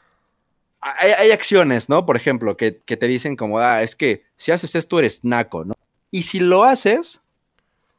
[0.80, 2.06] hay, acciones, ¿no?
[2.06, 5.74] Por ejemplo, que, te dicen como, ah, es que si haces esto eres naco, ¿no?
[6.10, 7.20] Y si lo haces,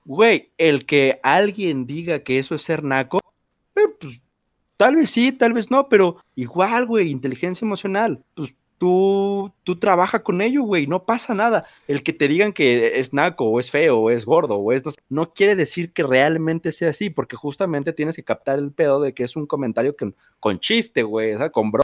[0.05, 3.19] güey, el que alguien diga que eso es ser naco,
[3.75, 4.21] eh, pues
[4.77, 8.23] Tal vez sí, tal vez no, pero igual, güey, inteligencia emocional.
[8.33, 11.65] Pues tú, tú trabaja con ello, güey, no pasa nada.
[11.87, 14.85] El que te digan que es naco, o es feo, o es gordo, o es
[14.85, 18.99] no, no quiere decir que realmente sea así, porque justamente tienes que captar el pedo
[18.99, 21.83] de que es un comentario que, con chiste, güey, con bro.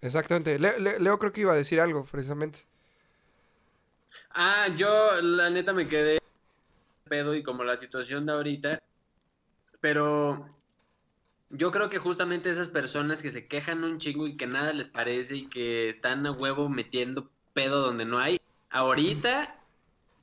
[0.00, 0.58] Exactamente.
[0.58, 2.60] Leo creo que iba a decir algo, precisamente.
[4.30, 6.18] Ah, yo la neta me quedé
[7.08, 8.78] pedo y como la situación de ahorita,
[9.80, 10.57] pero
[11.50, 14.88] yo creo que justamente esas personas que se quejan un chingo y que nada les
[14.88, 19.58] parece y que están a huevo metiendo pedo donde no hay, ahorita,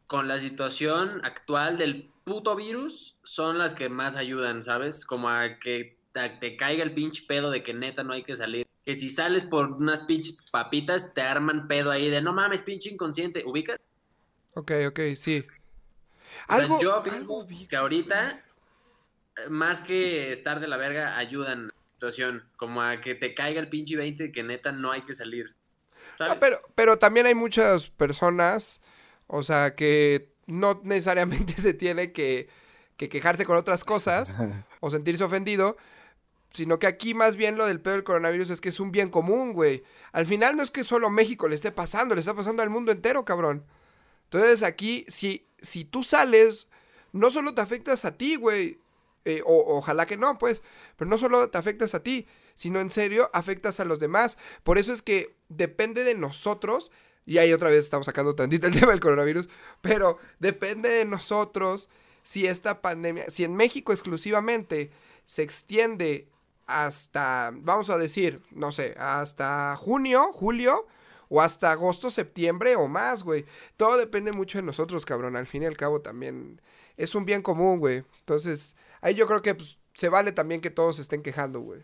[0.07, 5.05] con la situación actual del puto virus, son las que más ayudan, ¿sabes?
[5.05, 8.67] Como a que te caiga el pinche pedo de que neta no hay que salir.
[8.85, 12.89] Que si sales por unas pinches papitas, te arman pedo ahí de no mames, pinche
[12.89, 13.43] inconsciente.
[13.45, 13.79] ¿Ubicas?
[14.53, 15.43] Ok, ok, sí.
[16.47, 18.43] ¿Algo, yo pienso que ahorita
[19.50, 22.43] más que estar de la verga, ayudan la situación.
[22.58, 25.56] Como a que te caiga el pinche 20 que neta no hay que salir.
[26.19, 28.82] Ah, pero, pero también hay muchas personas,
[29.28, 32.48] o sea, que no necesariamente se tiene que,
[32.98, 34.38] que quejarse con otras cosas
[34.80, 35.78] o sentirse ofendido,
[36.52, 39.10] sino que aquí más bien lo del pedo del coronavirus es que es un bien
[39.10, 39.84] común, güey.
[40.13, 42.91] Al final no es que solo México le esté pasando, le está pasando al mundo
[42.91, 43.65] entero, cabrón.
[44.26, 46.67] Entonces aquí, si, si tú sales,
[47.12, 48.80] no solo te afectas a ti, güey,
[49.25, 50.63] eh, o, ojalá que no, pues,
[50.95, 54.38] pero no solo te afectas a ti, sino en serio afectas a los demás.
[54.63, 56.91] Por eso es que depende de nosotros,
[57.25, 59.49] y ahí otra vez estamos sacando tantito el tema del coronavirus,
[59.81, 61.89] pero depende de nosotros
[62.23, 64.91] si esta pandemia, si en México exclusivamente
[65.25, 66.27] se extiende
[66.67, 70.85] hasta, vamos a decir, no sé, hasta junio, julio,
[71.29, 73.45] o hasta agosto, septiembre o más, güey.
[73.77, 75.35] Todo depende mucho de nosotros, cabrón.
[75.35, 76.61] Al fin y al cabo también
[76.97, 78.03] es un bien común, güey.
[78.19, 81.81] Entonces, Ahí yo creo que pues, se vale también que todos estén quejando, güey.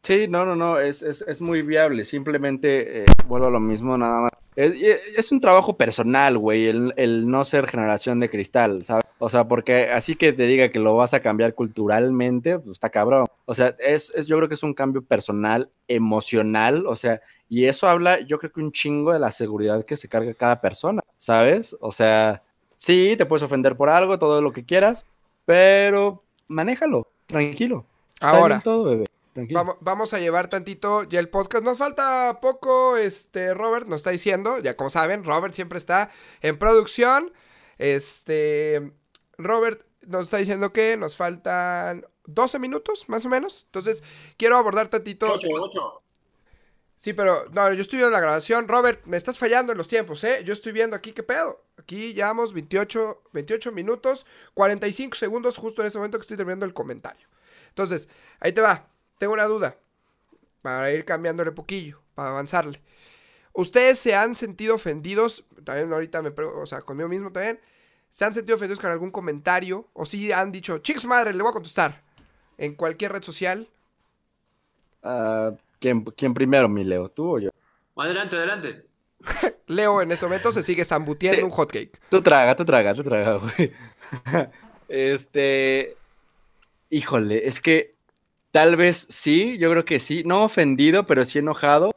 [0.00, 2.06] Sí, no, no, no, es, es, muy viable.
[2.06, 4.30] Simplemente eh, vuelvo a lo mismo, nada más.
[4.56, 9.04] Es, un trabajo personal, güey, el, no ser generación de cristal, ¿sabes?
[9.18, 12.88] O sea, porque así que te diga que lo vas a cambiar culturalmente, pues está
[12.88, 13.26] cabrón.
[13.44, 17.66] O sea, es, es, yo creo que es un cambio personal, emocional, o sea, y
[17.66, 21.02] eso habla, yo creo que un chingo de la seguridad que se carga cada persona,
[21.18, 21.76] ¿sabes?
[21.80, 22.42] O sea,
[22.76, 25.06] Sí, te puedes ofender por algo, todo lo que quieras,
[25.44, 27.86] pero manéjalo, tranquilo.
[28.20, 29.06] Ahora, todo, bebé.
[29.52, 31.64] Vamos, vamos, a llevar tantito ya el podcast.
[31.64, 36.10] Nos falta poco, este, Robert nos está diciendo, ya como saben, Robert siempre está
[36.40, 37.32] en producción.
[37.78, 38.92] Este,
[39.36, 43.64] Robert nos está diciendo que nos faltan 12 minutos, más o menos.
[43.66, 44.04] Entonces,
[44.36, 45.32] quiero abordar tantito.
[45.32, 46.02] 8, 8.
[46.98, 48.68] Sí, pero no, yo estoy viendo la grabación.
[48.68, 50.42] Robert, me estás fallando en los tiempos, ¿eh?
[50.44, 51.63] Yo estoy viendo aquí qué pedo.
[51.84, 56.74] Aquí llevamos 28, 28 minutos, 45 segundos justo en ese momento que estoy terminando el
[56.74, 57.28] comentario.
[57.68, 58.08] Entonces,
[58.40, 58.88] ahí te va.
[59.18, 59.76] Tengo una duda.
[60.62, 62.82] Para ir cambiándole poquillo, para avanzarle.
[63.52, 65.44] ¿Ustedes se han sentido ofendidos?
[65.62, 67.60] También ahorita me pregunto, o sea, conmigo mismo también.
[68.10, 69.88] ¿Se han sentido ofendidos con algún comentario?
[69.92, 72.02] ¿O si han dicho, chicos madre, le voy a contestar?
[72.58, 73.68] En cualquier red social.
[75.04, 75.52] Ah...
[76.16, 77.10] ¿Quién, primero, mi Leo?
[77.10, 77.50] ¿Tú o yo?
[77.96, 78.86] Adelante, adelante.
[79.66, 82.00] Leo en ese momento se sigue zambutiendo un hotcake.
[82.08, 83.72] Tú traga, tú traga, tú traga, güey.
[84.88, 85.96] este.
[86.90, 87.92] Híjole, es que
[88.50, 90.22] tal vez sí, yo creo que sí.
[90.24, 91.92] No ofendido, pero sí enojado.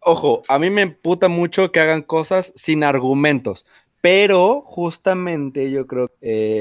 [0.00, 3.66] Ojo, a mí me emputa mucho que hagan cosas sin argumentos.
[4.00, 6.14] Pero justamente yo creo que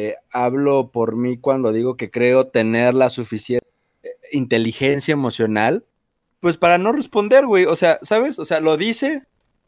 [0.09, 3.67] eh, hablo por mí cuando digo que creo tener la suficiente
[4.01, 5.85] eh, inteligencia emocional
[6.39, 7.65] pues para no responder, güey.
[7.65, 8.39] O sea, ¿sabes?
[8.39, 9.21] O sea, lo dice.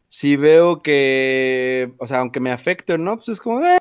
[0.09, 3.79] Si veo que, o sea, aunque me afecte o no, pues es como, eh,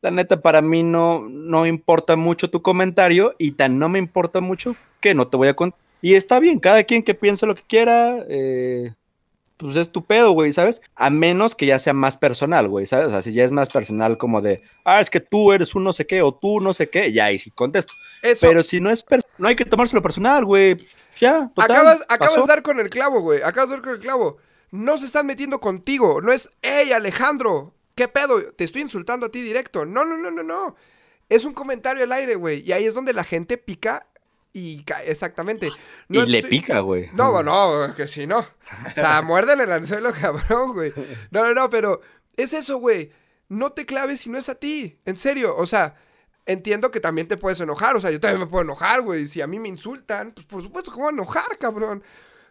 [0.00, 4.40] la neta, para mí no, no importa mucho tu comentario y tan no me importa
[4.40, 5.78] mucho que no te voy a contar.
[6.00, 8.94] Y está bien, cada quien que piense lo que quiera, eh,
[9.56, 10.80] pues es tu pedo, güey, ¿sabes?
[10.94, 13.08] A menos que ya sea más personal, güey, ¿sabes?
[13.08, 15.82] O sea, si ya es más personal como de, ah, es que tú eres un
[15.82, 17.92] no sé qué o tú no sé qué, ya ahí sí contesto.
[18.22, 18.46] Eso.
[18.46, 19.04] Pero si no es,
[19.36, 22.40] no hay que tomárselo personal, güey, pues, ya, total, acabas, acabas pasó.
[22.42, 23.42] de dar con el clavo, güey.
[23.42, 24.38] Acabas de dar con el clavo.
[24.70, 26.20] No se están metiendo contigo.
[26.20, 28.52] No es, hey, Alejandro, ¿qué pedo?
[28.52, 29.84] Te estoy insultando a ti directo.
[29.84, 30.76] No, no, no, no, no.
[31.28, 32.62] Es un comentario al aire, güey.
[32.66, 34.06] Y ahí es donde la gente pica
[34.52, 35.10] y cae.
[35.10, 35.70] Exactamente.
[36.08, 37.10] No y le pica, güey.
[37.12, 38.38] No, no, que si no.
[38.38, 40.92] O sea, muerden el anzuelo, cabrón, güey.
[41.30, 42.00] No, no, no, pero
[42.36, 43.12] es eso, güey.
[43.48, 44.98] No te claves si no es a ti.
[45.04, 45.96] En serio, o sea,
[46.46, 47.96] entiendo que también te puedes enojar.
[47.96, 49.26] O sea, yo también me puedo enojar, güey.
[49.26, 52.02] Si a mí me insultan, pues por supuesto que voy a enojar, cabrón.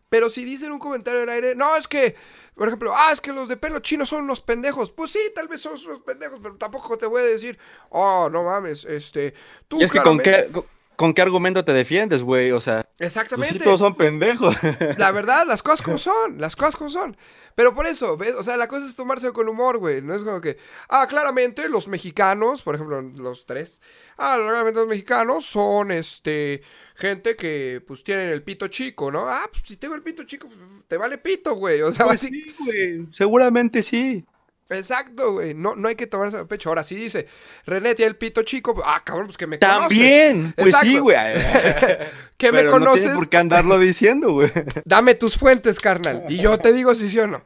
[0.10, 2.15] Pero si dicen un comentario al aire, no, es que,
[2.56, 4.91] por ejemplo, ah, es que los de pelo chino son unos pendejos.
[4.91, 7.58] Pues sí, tal vez son unos pendejos, pero tampoco te voy a decir,
[7.89, 9.34] oh, no mames, este,
[9.67, 10.54] tú Y es que con claramente-".
[10.54, 10.63] qué,
[10.96, 13.53] con qué argumento te defiendes, güey, o sea, pues Exactamente.
[13.53, 14.55] sí, todos son pendejos.
[14.97, 17.15] La verdad, las cosas como son, las cosas como son.
[17.53, 18.33] Pero por eso, ¿ves?
[18.36, 20.01] O sea, la cosa es tomarse con humor, güey.
[20.01, 20.57] No es como que,
[20.89, 23.81] ah, claramente los mexicanos, por ejemplo, los tres,
[24.17, 26.62] ah, claramente los mexicanos son, este,
[26.95, 29.27] gente que, pues, tienen el pito chico, ¿no?
[29.27, 31.81] Ah, pues, si tengo el pito chico, pues, te vale pito, güey.
[31.81, 34.25] O sea, Pues basi- sí, güey, seguramente sí.
[34.69, 35.53] Exacto, güey.
[35.53, 36.69] No, no hay que tomarse al pecho.
[36.69, 37.27] Ahora, si dice,
[37.65, 39.80] René tiene el pito chico, pues, ah, cabrón, pues que me conoces.
[39.88, 41.17] También, pues sí, güey.
[42.38, 43.01] Que me Pero No conoces.
[43.03, 44.51] tiene por qué andarlo diciendo, güey.
[44.86, 46.25] Dame tus fuentes, carnal.
[46.30, 47.43] Y yo te digo si sí o no.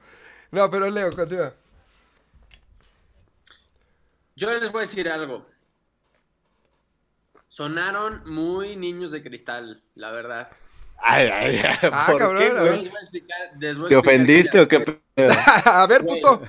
[0.51, 1.53] No, pero Leo, continúa.
[4.35, 5.45] Yo les voy a decir algo.
[7.47, 10.49] Sonaron muy niños de cristal, la verdad.
[11.03, 11.89] Ay, ay, ay.
[11.91, 12.87] Ah, ¿por cabrón, qué, güey?
[13.01, 14.99] explicar- ¿Te ofendiste o qué pedo?
[15.65, 16.21] A ver, Güey.
[16.21, 16.41] puto.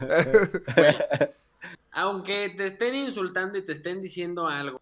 [1.93, 4.81] Aunque te estén insultando y te estén diciendo algo,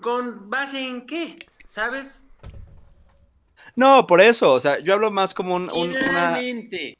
[0.00, 1.36] ¿con base en qué?
[1.70, 2.26] ¿Sabes?
[3.76, 5.98] No, por eso, o sea, yo hablo más como un, un- una...
[6.36, 6.96] Finalmente,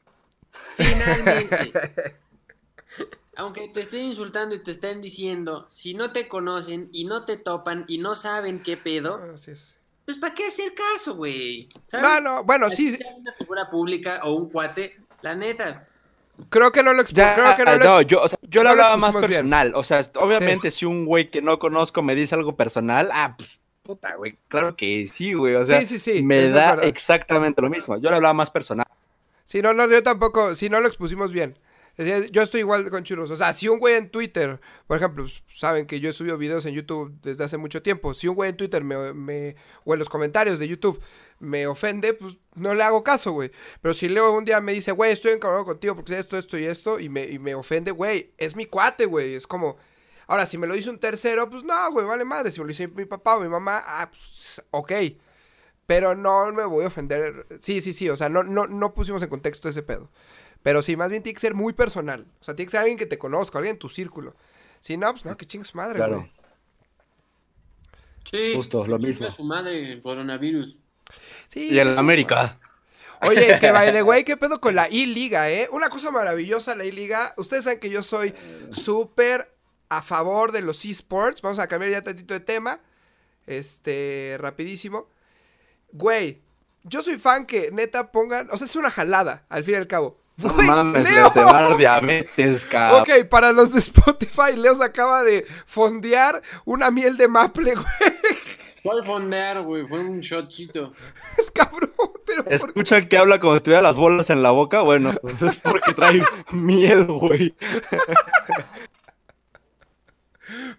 [0.76, 1.72] finalmente.
[3.36, 7.36] Aunque te estén insultando y te estén diciendo, si no te conocen y no te
[7.36, 9.74] topan y no saben qué pedo, Ah, sí, sí, sí.
[10.04, 11.68] Pues ¿para qué hacer caso, güey?
[11.92, 12.96] No, no, bueno, Así sí.
[12.98, 15.86] sea una figura pública o un cuate, la neta.
[16.48, 18.38] Creo que no lo Ya, creo que no ah, lo no, expu- yo, o sea,
[18.42, 19.30] yo no lo lo hablaba más bien.
[19.30, 19.72] personal.
[19.76, 23.60] O sea, obviamente, si un güey que no conozco me dice algo personal, ah, pues,
[23.84, 24.36] puta, güey.
[24.48, 25.54] Claro que sí, güey.
[25.54, 26.84] O sea, Sí, sí, sí, me da verdad.
[26.86, 27.96] exactamente lo mismo.
[27.98, 28.86] Yo lo hablaba más personal.
[29.44, 31.56] Sí, no, no, yo tampoco, si no lo expusimos bien.
[31.96, 33.30] Yo estoy igual con churros.
[33.30, 36.66] O sea, si un güey en Twitter, por ejemplo, saben que yo he subido videos
[36.66, 38.14] en YouTube desde hace mucho tiempo.
[38.14, 41.00] Si un güey en Twitter me, o en los comentarios de YouTube
[41.38, 43.52] me ofende, pues no le hago caso, güey.
[43.80, 46.64] Pero si Leo un día me dice, güey, estoy encabronado contigo porque esto, esto y
[46.64, 49.34] esto, y me, y me ofende, güey, es mi cuate, güey.
[49.34, 49.76] Es como.
[50.26, 52.50] Ahora, si me lo dice un tercero, pues no, güey, vale madre.
[52.50, 54.92] Si me lo dice mi papá o mi mamá, ah, pues ok.
[55.86, 57.46] Pero no me voy a ofender.
[57.60, 58.08] Sí, sí, sí.
[58.08, 60.10] O sea, no, no, no pusimos en contexto ese pedo.
[60.64, 62.24] Pero sí, más bien tiene que ser muy personal.
[62.40, 64.34] O sea, tiene que ser alguien que te conozca, alguien en tu círculo.
[64.80, 66.16] Si no, pues no, que chingue su madre, Claro.
[66.16, 66.32] güey.
[68.24, 68.52] Sí.
[68.56, 69.30] Justo, lo chinga mismo.
[69.30, 70.78] su madre, el coronavirus.
[71.48, 72.58] Sí, Y en América.
[73.22, 75.68] Oye, que by the way, ¿qué pedo con la I-Liga, eh?
[75.70, 77.34] Una cosa maravillosa la I-Liga.
[77.36, 78.34] Ustedes saben que yo soy
[78.70, 79.50] súper
[79.88, 81.40] a favor de los esports.
[81.42, 82.80] Vamos a cambiar ya tantito de tema.
[83.46, 85.06] Este, rapidísimo.
[85.92, 86.38] Güey,
[86.82, 88.48] yo soy fan que neta pongan.
[88.50, 90.18] O sea, es una jalada, al fin y al cabo.
[90.36, 91.24] No mames, Leo.
[91.26, 93.02] le te va a dar diabetes, cabrón.
[93.02, 97.86] Ok, para los de Spotify, Leo se acaba de fondear una miel de maple, güey.
[98.82, 100.92] Fue fondear, güey, fue un shotcito.
[101.54, 101.90] Cabrón,
[102.26, 102.54] pero ¿por qué?
[102.54, 104.82] Escuchan que habla como si tuviera las bolas en la boca.
[104.82, 107.54] Bueno, pues es porque trae miel, güey.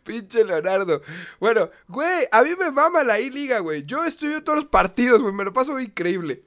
[0.03, 1.01] Pinche Leonardo.
[1.39, 3.83] Bueno, güey, a mí me mama la I-Liga, güey.
[3.83, 5.33] Yo viendo todos los partidos, güey.
[5.33, 6.43] Me lo paso increíble.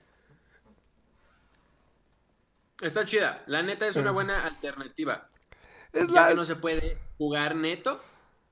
[2.81, 5.29] Está chida, la neta es una buena alternativa.
[5.93, 6.29] Es ya la.
[6.29, 8.01] que no se puede jugar neto,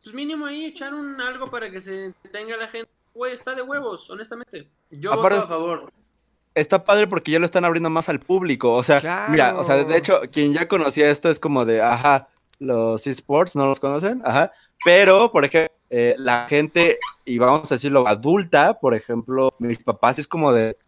[0.03, 2.91] pues mínimo ahí echar un algo para que se tenga la gente.
[3.15, 4.69] Güey, está de huevos, honestamente.
[4.91, 5.93] Yo Aparte- voto a favor.
[6.55, 8.73] Está padre porque ya lo están abriendo más al público.
[8.73, 9.31] O sea, Claro.
[9.31, 12.29] mira, o sea, de hecho, quien ya conocía esto es como de, ajá,
[12.59, 14.53] los esports no los conocen, ajá.
[14.85, 20.19] Pero, por ejemplo, eh, la gente, y vamos a decirlo, adulta, por ejemplo, mis papás
[20.19, 20.79] es como de,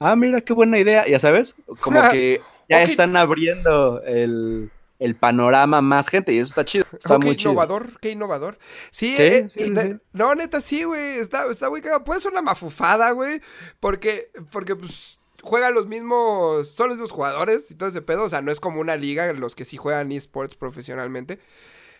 [0.00, 2.42] ah, mira, qué buena idea, ya sabes, como que
[2.72, 7.50] ya están abriendo el, el panorama más gente y eso está chido, está muy chido.
[7.52, 8.58] innovador, qué innovador.
[8.90, 9.72] Sí, Sí, eh, sí,
[10.12, 11.18] no, neta, sí, güey.
[11.18, 12.04] Está, está muy cagado.
[12.04, 13.40] Puede ser una mafufada, güey.
[13.80, 16.68] Porque, porque, pues, juegan los mismos.
[16.68, 18.22] Son los mismos jugadores y todo ese pedo.
[18.22, 21.40] O sea, no es como una liga los que sí juegan esports profesionalmente.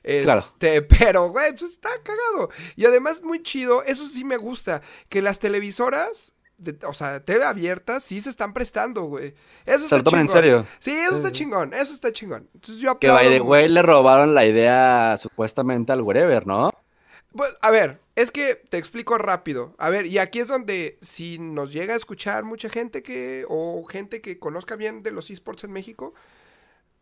[0.02, 0.40] Claro.
[0.40, 2.50] Este, pero, güey, pues está cagado.
[2.76, 6.32] Y además, muy chido, eso sí me gusta, que las televisoras,
[6.62, 9.34] de- o sea, tele abierta, sí se están prestando, güey.
[9.66, 10.42] Eso Se está lo toman en chingón.
[10.42, 10.66] serio.
[10.78, 12.48] Sí, eso Sí, está chingón, eso está chingón.
[12.54, 16.70] Entonces yo Que aplaudo by the way le robaron la idea supuestamente al wherever, ¿no?
[17.34, 19.74] Pues, a ver, es que te explico rápido.
[19.78, 23.84] A ver, y aquí es donde si nos llega a escuchar mucha gente que o
[23.86, 26.12] gente que conozca bien de los esports en México,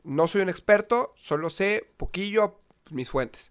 [0.04, 3.50] no soy un experto, solo sé poquillo mis fuentes.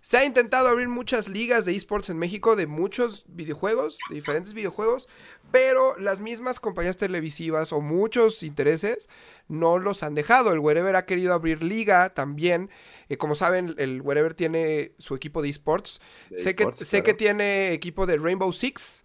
[0.00, 4.54] Se ha intentado abrir muchas ligas de esports en México de muchos videojuegos, de diferentes
[4.54, 5.08] videojuegos,
[5.50, 9.08] pero las mismas compañías televisivas o muchos intereses
[9.48, 10.52] no los han dejado.
[10.52, 12.70] El Wherever ha querido abrir liga también.
[13.08, 16.00] Eh, como saben, el Wherever tiene su equipo de esports.
[16.36, 19.04] Sé que, sé tiene equipo de Rainbow Six,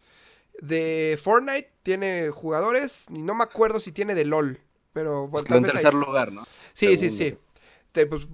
[0.62, 4.60] de Fortnite, tiene jugadores, y no me acuerdo si tiene de LOL,
[4.91, 6.46] pero bueno, tal en ahí tercer lugar, ¿no?
[6.74, 7.38] Sí, sí, sí.
[7.94, 8.28] Te- pues,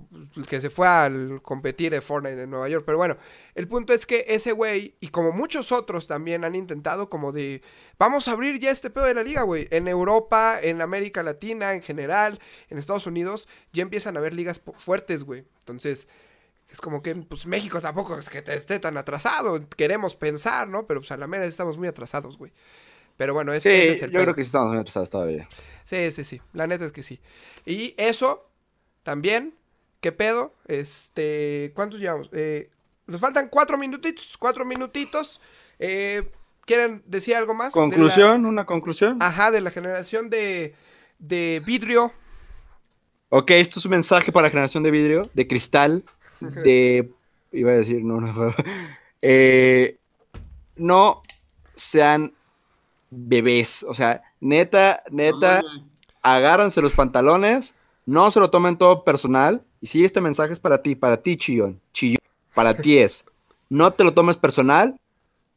[0.47, 2.83] que se fue al competir de Fortnite en Nueva York.
[2.85, 3.17] Pero bueno,
[3.55, 7.61] el punto es que ese güey, y como muchos otros también han intentado como de,
[7.99, 9.67] vamos a abrir ya este pedo de la liga, güey.
[9.69, 12.39] En Europa, en América Latina, en general,
[12.69, 15.43] en Estados Unidos, ya empiezan a haber ligas fuertes, güey.
[15.59, 16.07] Entonces,
[16.71, 19.59] es como que, pues México tampoco es que te- esté tan atrasado.
[19.75, 20.87] Queremos pensar, ¿no?
[20.87, 22.53] Pero pues a la mera estamos muy atrasados, güey.
[23.17, 24.23] Pero bueno, ese, Sí, ese es el yo pedo.
[24.27, 25.49] creo que sí estamos muy atrasados todavía.
[25.83, 26.41] Sí, sí, sí.
[26.53, 27.19] La neta es que sí.
[27.65, 28.48] Y eso
[29.09, 29.55] también.
[30.01, 30.53] ¿Qué pedo?
[30.67, 31.71] Este.
[31.73, 32.29] ¿Cuántos llevamos?
[32.31, 32.69] Eh,
[33.07, 34.37] nos faltan cuatro minutitos.
[34.37, 35.41] Cuatro minutitos.
[35.79, 36.29] Eh,
[36.65, 37.75] ¿Quieren decir algo más?
[37.75, 39.17] la- Conclusión, una conclusión.
[39.19, 40.75] ajá, de la generación de.
[41.17, 42.13] de vidrio.
[43.29, 46.03] Ok, esto es un mensaje para la generación de vidrio, de cristal,
[46.39, 47.11] de...
[47.51, 48.53] Iba a decir, no, no.
[49.23, 49.97] eh,
[50.75, 51.21] no
[51.75, 52.33] sean
[53.09, 53.83] bebés.
[53.83, 55.61] O sea, neta, neta,
[56.21, 57.73] agárrense los pantalones,
[58.09, 59.61] no se lo tomen todo personal.
[59.79, 62.17] Y si este mensaje es para ti, para ti, chillón, chillón,
[62.55, 63.23] para ti es,
[63.69, 64.99] no te lo tomes personal,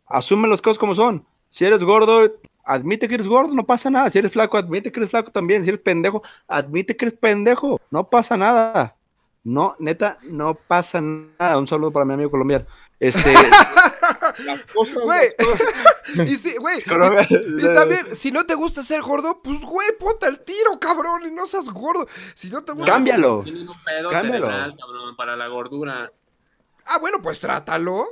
[0.06, 1.24] asume las cosas como son.
[1.48, 2.30] Si eres gordo,
[2.64, 4.10] admite que eres gordo, no pasa nada.
[4.10, 5.62] Si eres flaco, admite que eres flaco también.
[5.64, 8.96] Si eres pendejo, admite que eres pendejo, no pasa nada.
[9.44, 11.58] No, neta, no pasa nada.
[11.58, 12.66] Un saludo para mi amigo colombiano.
[13.00, 13.32] Este.
[14.44, 15.04] las cosas.
[15.06, 15.72] Las cosas-
[16.26, 16.78] Y sí, güey.
[16.80, 21.30] Y también, si no te gusta ser gordo, pues güey, ponte al tiro, cabrón, y
[21.34, 22.06] no seas gordo.
[22.34, 22.92] Si no te gusta.
[22.92, 23.42] Cámbialo.
[23.44, 24.46] Tienen un pedo Cámbialo.
[24.46, 26.10] cerebral, cabrón, para la gordura.
[26.86, 28.06] Ah, bueno, pues trátalo.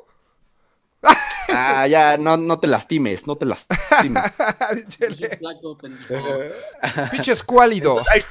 [1.49, 4.23] Ah, ya, no, no te lastimes, no te lastimes.
[4.71, 6.39] Pinche- Flaco, pendejo.
[7.11, 8.03] Pinche escuálido.
[8.09, 8.23] Ahí.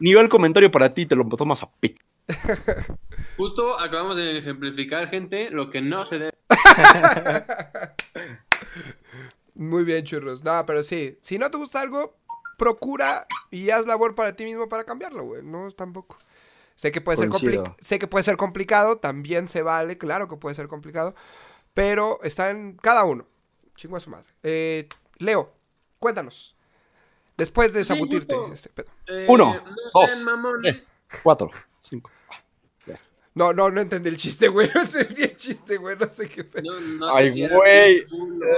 [0.00, 1.98] Nivel comentario para ti, te lo tomas a pit.
[3.36, 6.32] Justo acabamos de ejemplificar, gente, lo que no se debe.
[9.54, 10.42] Muy bien, churros.
[10.42, 12.16] No, pero sí, si no te gusta algo,
[12.56, 15.42] procura y haz labor para ti mismo para cambiarlo, güey.
[15.42, 16.18] No, tampoco.
[16.76, 17.76] Sé que puede ser Coincido.
[17.80, 21.14] sé que puede ser complicado, también se vale, claro que puede ser complicado,
[21.74, 23.26] pero está en cada uno.
[23.76, 24.26] Chingo a su madre.
[24.42, 24.88] Eh,
[25.18, 25.52] Leo,
[25.98, 26.56] cuéntanos.
[27.36, 28.90] Después de sabutirte este pedo.
[29.06, 30.88] Eh, Uno, no dos, mamones.
[31.22, 31.50] Cuatro,
[31.82, 32.10] cinco.
[33.34, 34.68] No, no, no entendí el chiste, güey.
[34.74, 35.96] No entendí el chiste, güey.
[35.96, 36.78] No sé qué pedo.
[36.80, 38.06] No, Ay, güey.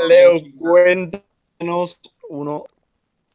[0.08, 2.64] Leo, cuéntanos uno.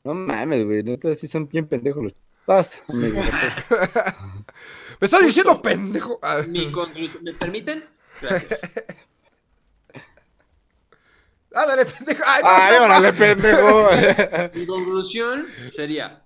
[0.04, 0.84] No mames, güey.
[0.84, 2.16] Neta, sí son bien pendejos los.
[2.46, 3.22] Basta, amigo.
[5.00, 6.20] Me estás diciendo pendejo.
[6.22, 7.86] Ah, Mi conclusión, ¿me permiten?
[8.22, 8.60] Gracias.
[11.54, 12.24] Ándale, pendejo.
[12.26, 13.90] Ay, no, Ay, no, órale, pendejo.
[14.56, 16.22] Mi conclusión sería,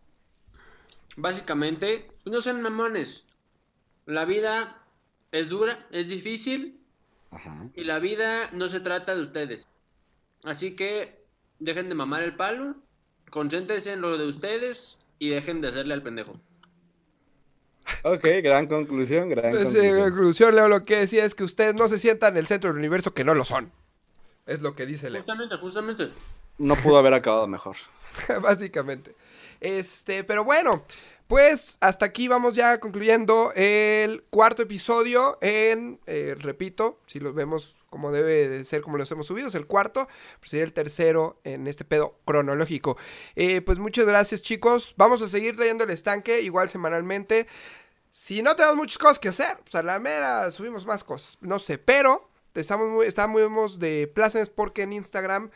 [1.17, 3.25] básicamente, no sean mamones.
[4.05, 4.82] La vida
[5.33, 6.79] es dura, es difícil
[7.31, 7.67] Ajá.
[7.75, 9.67] y la vida no se trata de ustedes.
[10.43, 11.19] Así que
[11.59, 12.75] dejen de mamar el palo,
[13.29, 16.33] concéntrense en lo de ustedes y dejen de hacerle al pendejo.
[18.03, 20.09] Ok, gran conclusión, gran Entonces, en conclusión.
[20.11, 22.77] conclusión, Leo, lo que decía es que ustedes no se sientan en el centro del
[22.77, 23.71] universo que no lo son.
[24.45, 26.09] Es lo que dice Leo, Justamente, justamente.
[26.57, 27.75] No pudo haber acabado mejor.
[28.41, 29.15] básicamente.
[29.59, 30.85] Este, pero bueno,
[31.33, 37.79] pues hasta aquí vamos ya concluyendo el cuarto episodio en, eh, repito, si lo vemos
[37.89, 40.07] como debe de ser, como los hemos subido, es el cuarto,
[40.37, 42.97] pues sería el tercero en este pedo cronológico.
[43.35, 47.47] Eh, pues muchas gracias chicos, vamos a seguir trayendo el estanque igual semanalmente.
[48.11, 51.57] Si no tenemos muchas cosas que hacer, pues a la mera subimos más cosas, no
[51.57, 55.49] sé, pero estamos muy, estamos de plácemes porque en Instagram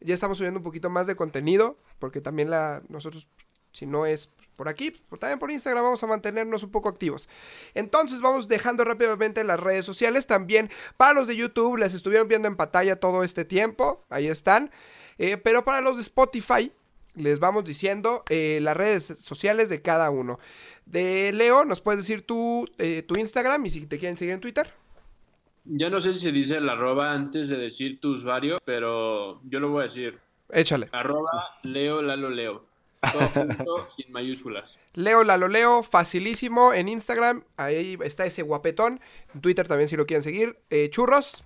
[0.00, 3.26] ya estamos subiendo un poquito más de contenido, porque también la nosotros,
[3.72, 7.28] si no es por aquí, también por Instagram vamos a mantenernos un poco activos.
[7.74, 12.48] Entonces vamos dejando rápidamente las redes sociales, también para los de YouTube, les estuvieron viendo
[12.48, 14.70] en pantalla todo este tiempo, ahí están,
[15.16, 16.72] Eh, pero para los de Spotify,
[17.14, 20.40] les vamos diciendo eh, las redes sociales de cada uno.
[20.86, 24.40] De Leo, ¿nos puedes decir tu, eh, tu Instagram y si te quieren seguir en
[24.40, 24.72] Twitter?
[25.64, 29.60] Ya no sé si se dice el arroba antes de decir tu usuario, pero yo
[29.60, 30.18] lo voy a decir.
[30.50, 30.88] Échale.
[30.92, 32.66] Arroba Leo Lalo Leo.
[33.12, 34.78] Todo junto, sin mayúsculas.
[34.94, 37.44] Leo Lalo Leo, facilísimo en Instagram.
[37.56, 39.00] Ahí está ese guapetón.
[39.34, 40.58] En Twitter también si lo quieren seguir.
[40.70, 41.44] Eh, churros.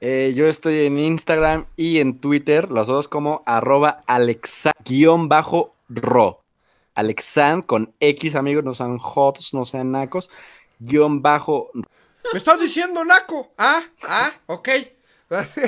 [0.00, 4.72] Eh, yo estoy en Instagram y en Twitter, los dos como arroba alexa-ro.
[6.94, 10.30] Alexand con X, amigos, no sean hots, no sean nacos,
[10.78, 11.70] guion bajo.
[12.32, 13.52] ¿Me estás diciendo naco?
[13.58, 14.68] Ah, ah, ok.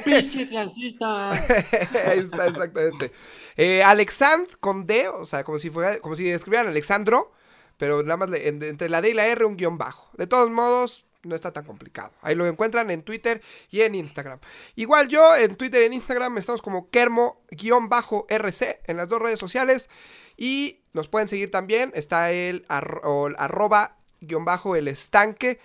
[0.04, 1.30] ¡Pinche clasista!
[1.32, 3.10] Ahí está, exactamente.
[3.56, 7.32] Eh, Alexand con D, o sea, como si fuera, como si escribieran Alexandro,
[7.76, 10.08] pero nada más le- en- entre la D y la R un guion bajo.
[10.16, 12.12] De todos modos, no está tan complicado.
[12.22, 14.38] Ahí lo encuentran en Twitter y en Instagram.
[14.76, 19.90] Igual yo en Twitter y en Instagram estamos como Kermo-RC en las dos redes sociales.
[20.36, 21.90] Y nos pueden seguir también.
[21.94, 25.58] Está el arro- el arroba guion bajo el estanque.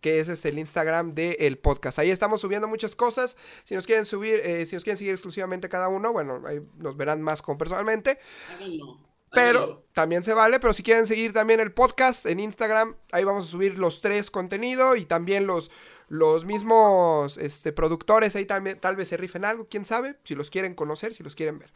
[0.00, 1.98] Que ese es el Instagram del podcast.
[1.98, 3.36] Ahí estamos subiendo muchas cosas.
[3.64, 6.96] Si nos quieren subir, eh, si nos quieren seguir exclusivamente cada uno, bueno, ahí nos
[6.96, 8.18] verán más con personalmente.
[8.54, 9.06] Háganlo.
[9.36, 13.46] Pero también se vale, pero si quieren seguir también el podcast en Instagram, ahí vamos
[13.46, 15.70] a subir los tres contenido y también los,
[16.08, 20.50] los mismos este, productores ahí también tal vez se rifen algo, quién sabe, si los
[20.50, 21.70] quieren conocer, si los quieren ver.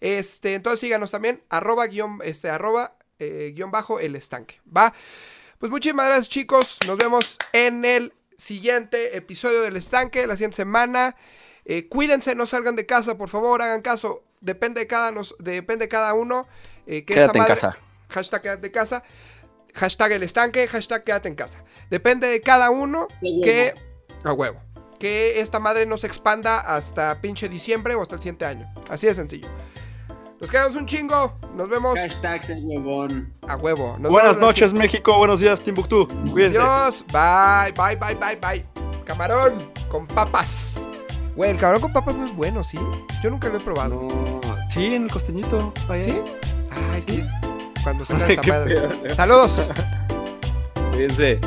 [0.00, 4.92] Este, entonces síganos también, arroba guion, este, arroba eh, guion bajo el estanque, ¿va?
[5.58, 11.16] Pues muchísimas gracias chicos, nos vemos en el siguiente episodio del estanque, la siguiente semana.
[11.64, 14.22] Eh, cuídense, no salgan de casa, por favor, hagan caso.
[14.40, 16.46] Depende de cada, nos, depende de cada uno.
[16.86, 17.78] eh, que esta Quédate en madre- casa.
[18.08, 19.02] Hashtag quédate en casa.
[19.74, 20.66] Hashtag el estanque.
[20.68, 21.62] Hashtag quédate en casa.
[21.90, 23.74] Depende de cada uno que.
[24.24, 24.60] A huevo.
[24.98, 28.72] Que esta madre no se expanda hasta pinche diciembre o hasta el siguiente año.
[28.88, 29.48] Así de sencillo.
[30.40, 31.32] Nos quedamos un chingo.
[31.56, 33.32] Nos vemos Hashtag huevón.
[33.48, 33.96] a huevo.
[33.98, 35.16] Nos Buenas noches, México.
[35.18, 36.06] Buenos días, Timbuktu.
[36.30, 36.58] Cuídense.
[36.58, 37.04] Adiós.
[37.12, 38.64] Bye, bye, bye, bye, bye.
[39.04, 39.54] Camarón
[39.88, 40.80] con papas.
[41.34, 42.78] Güey, el camarón con papas no es bueno, ¿sí?
[43.22, 43.94] Yo nunca lo he probado.
[44.08, 44.40] No.
[44.68, 45.72] Sí, en el costeñito.
[45.88, 46.02] ahí.
[46.02, 46.20] ¿Sí?
[46.92, 47.26] Ay, qué...
[47.82, 49.14] Cuando salga esta madre.
[49.14, 49.68] Saludos.
[50.92, 51.40] Cuídense.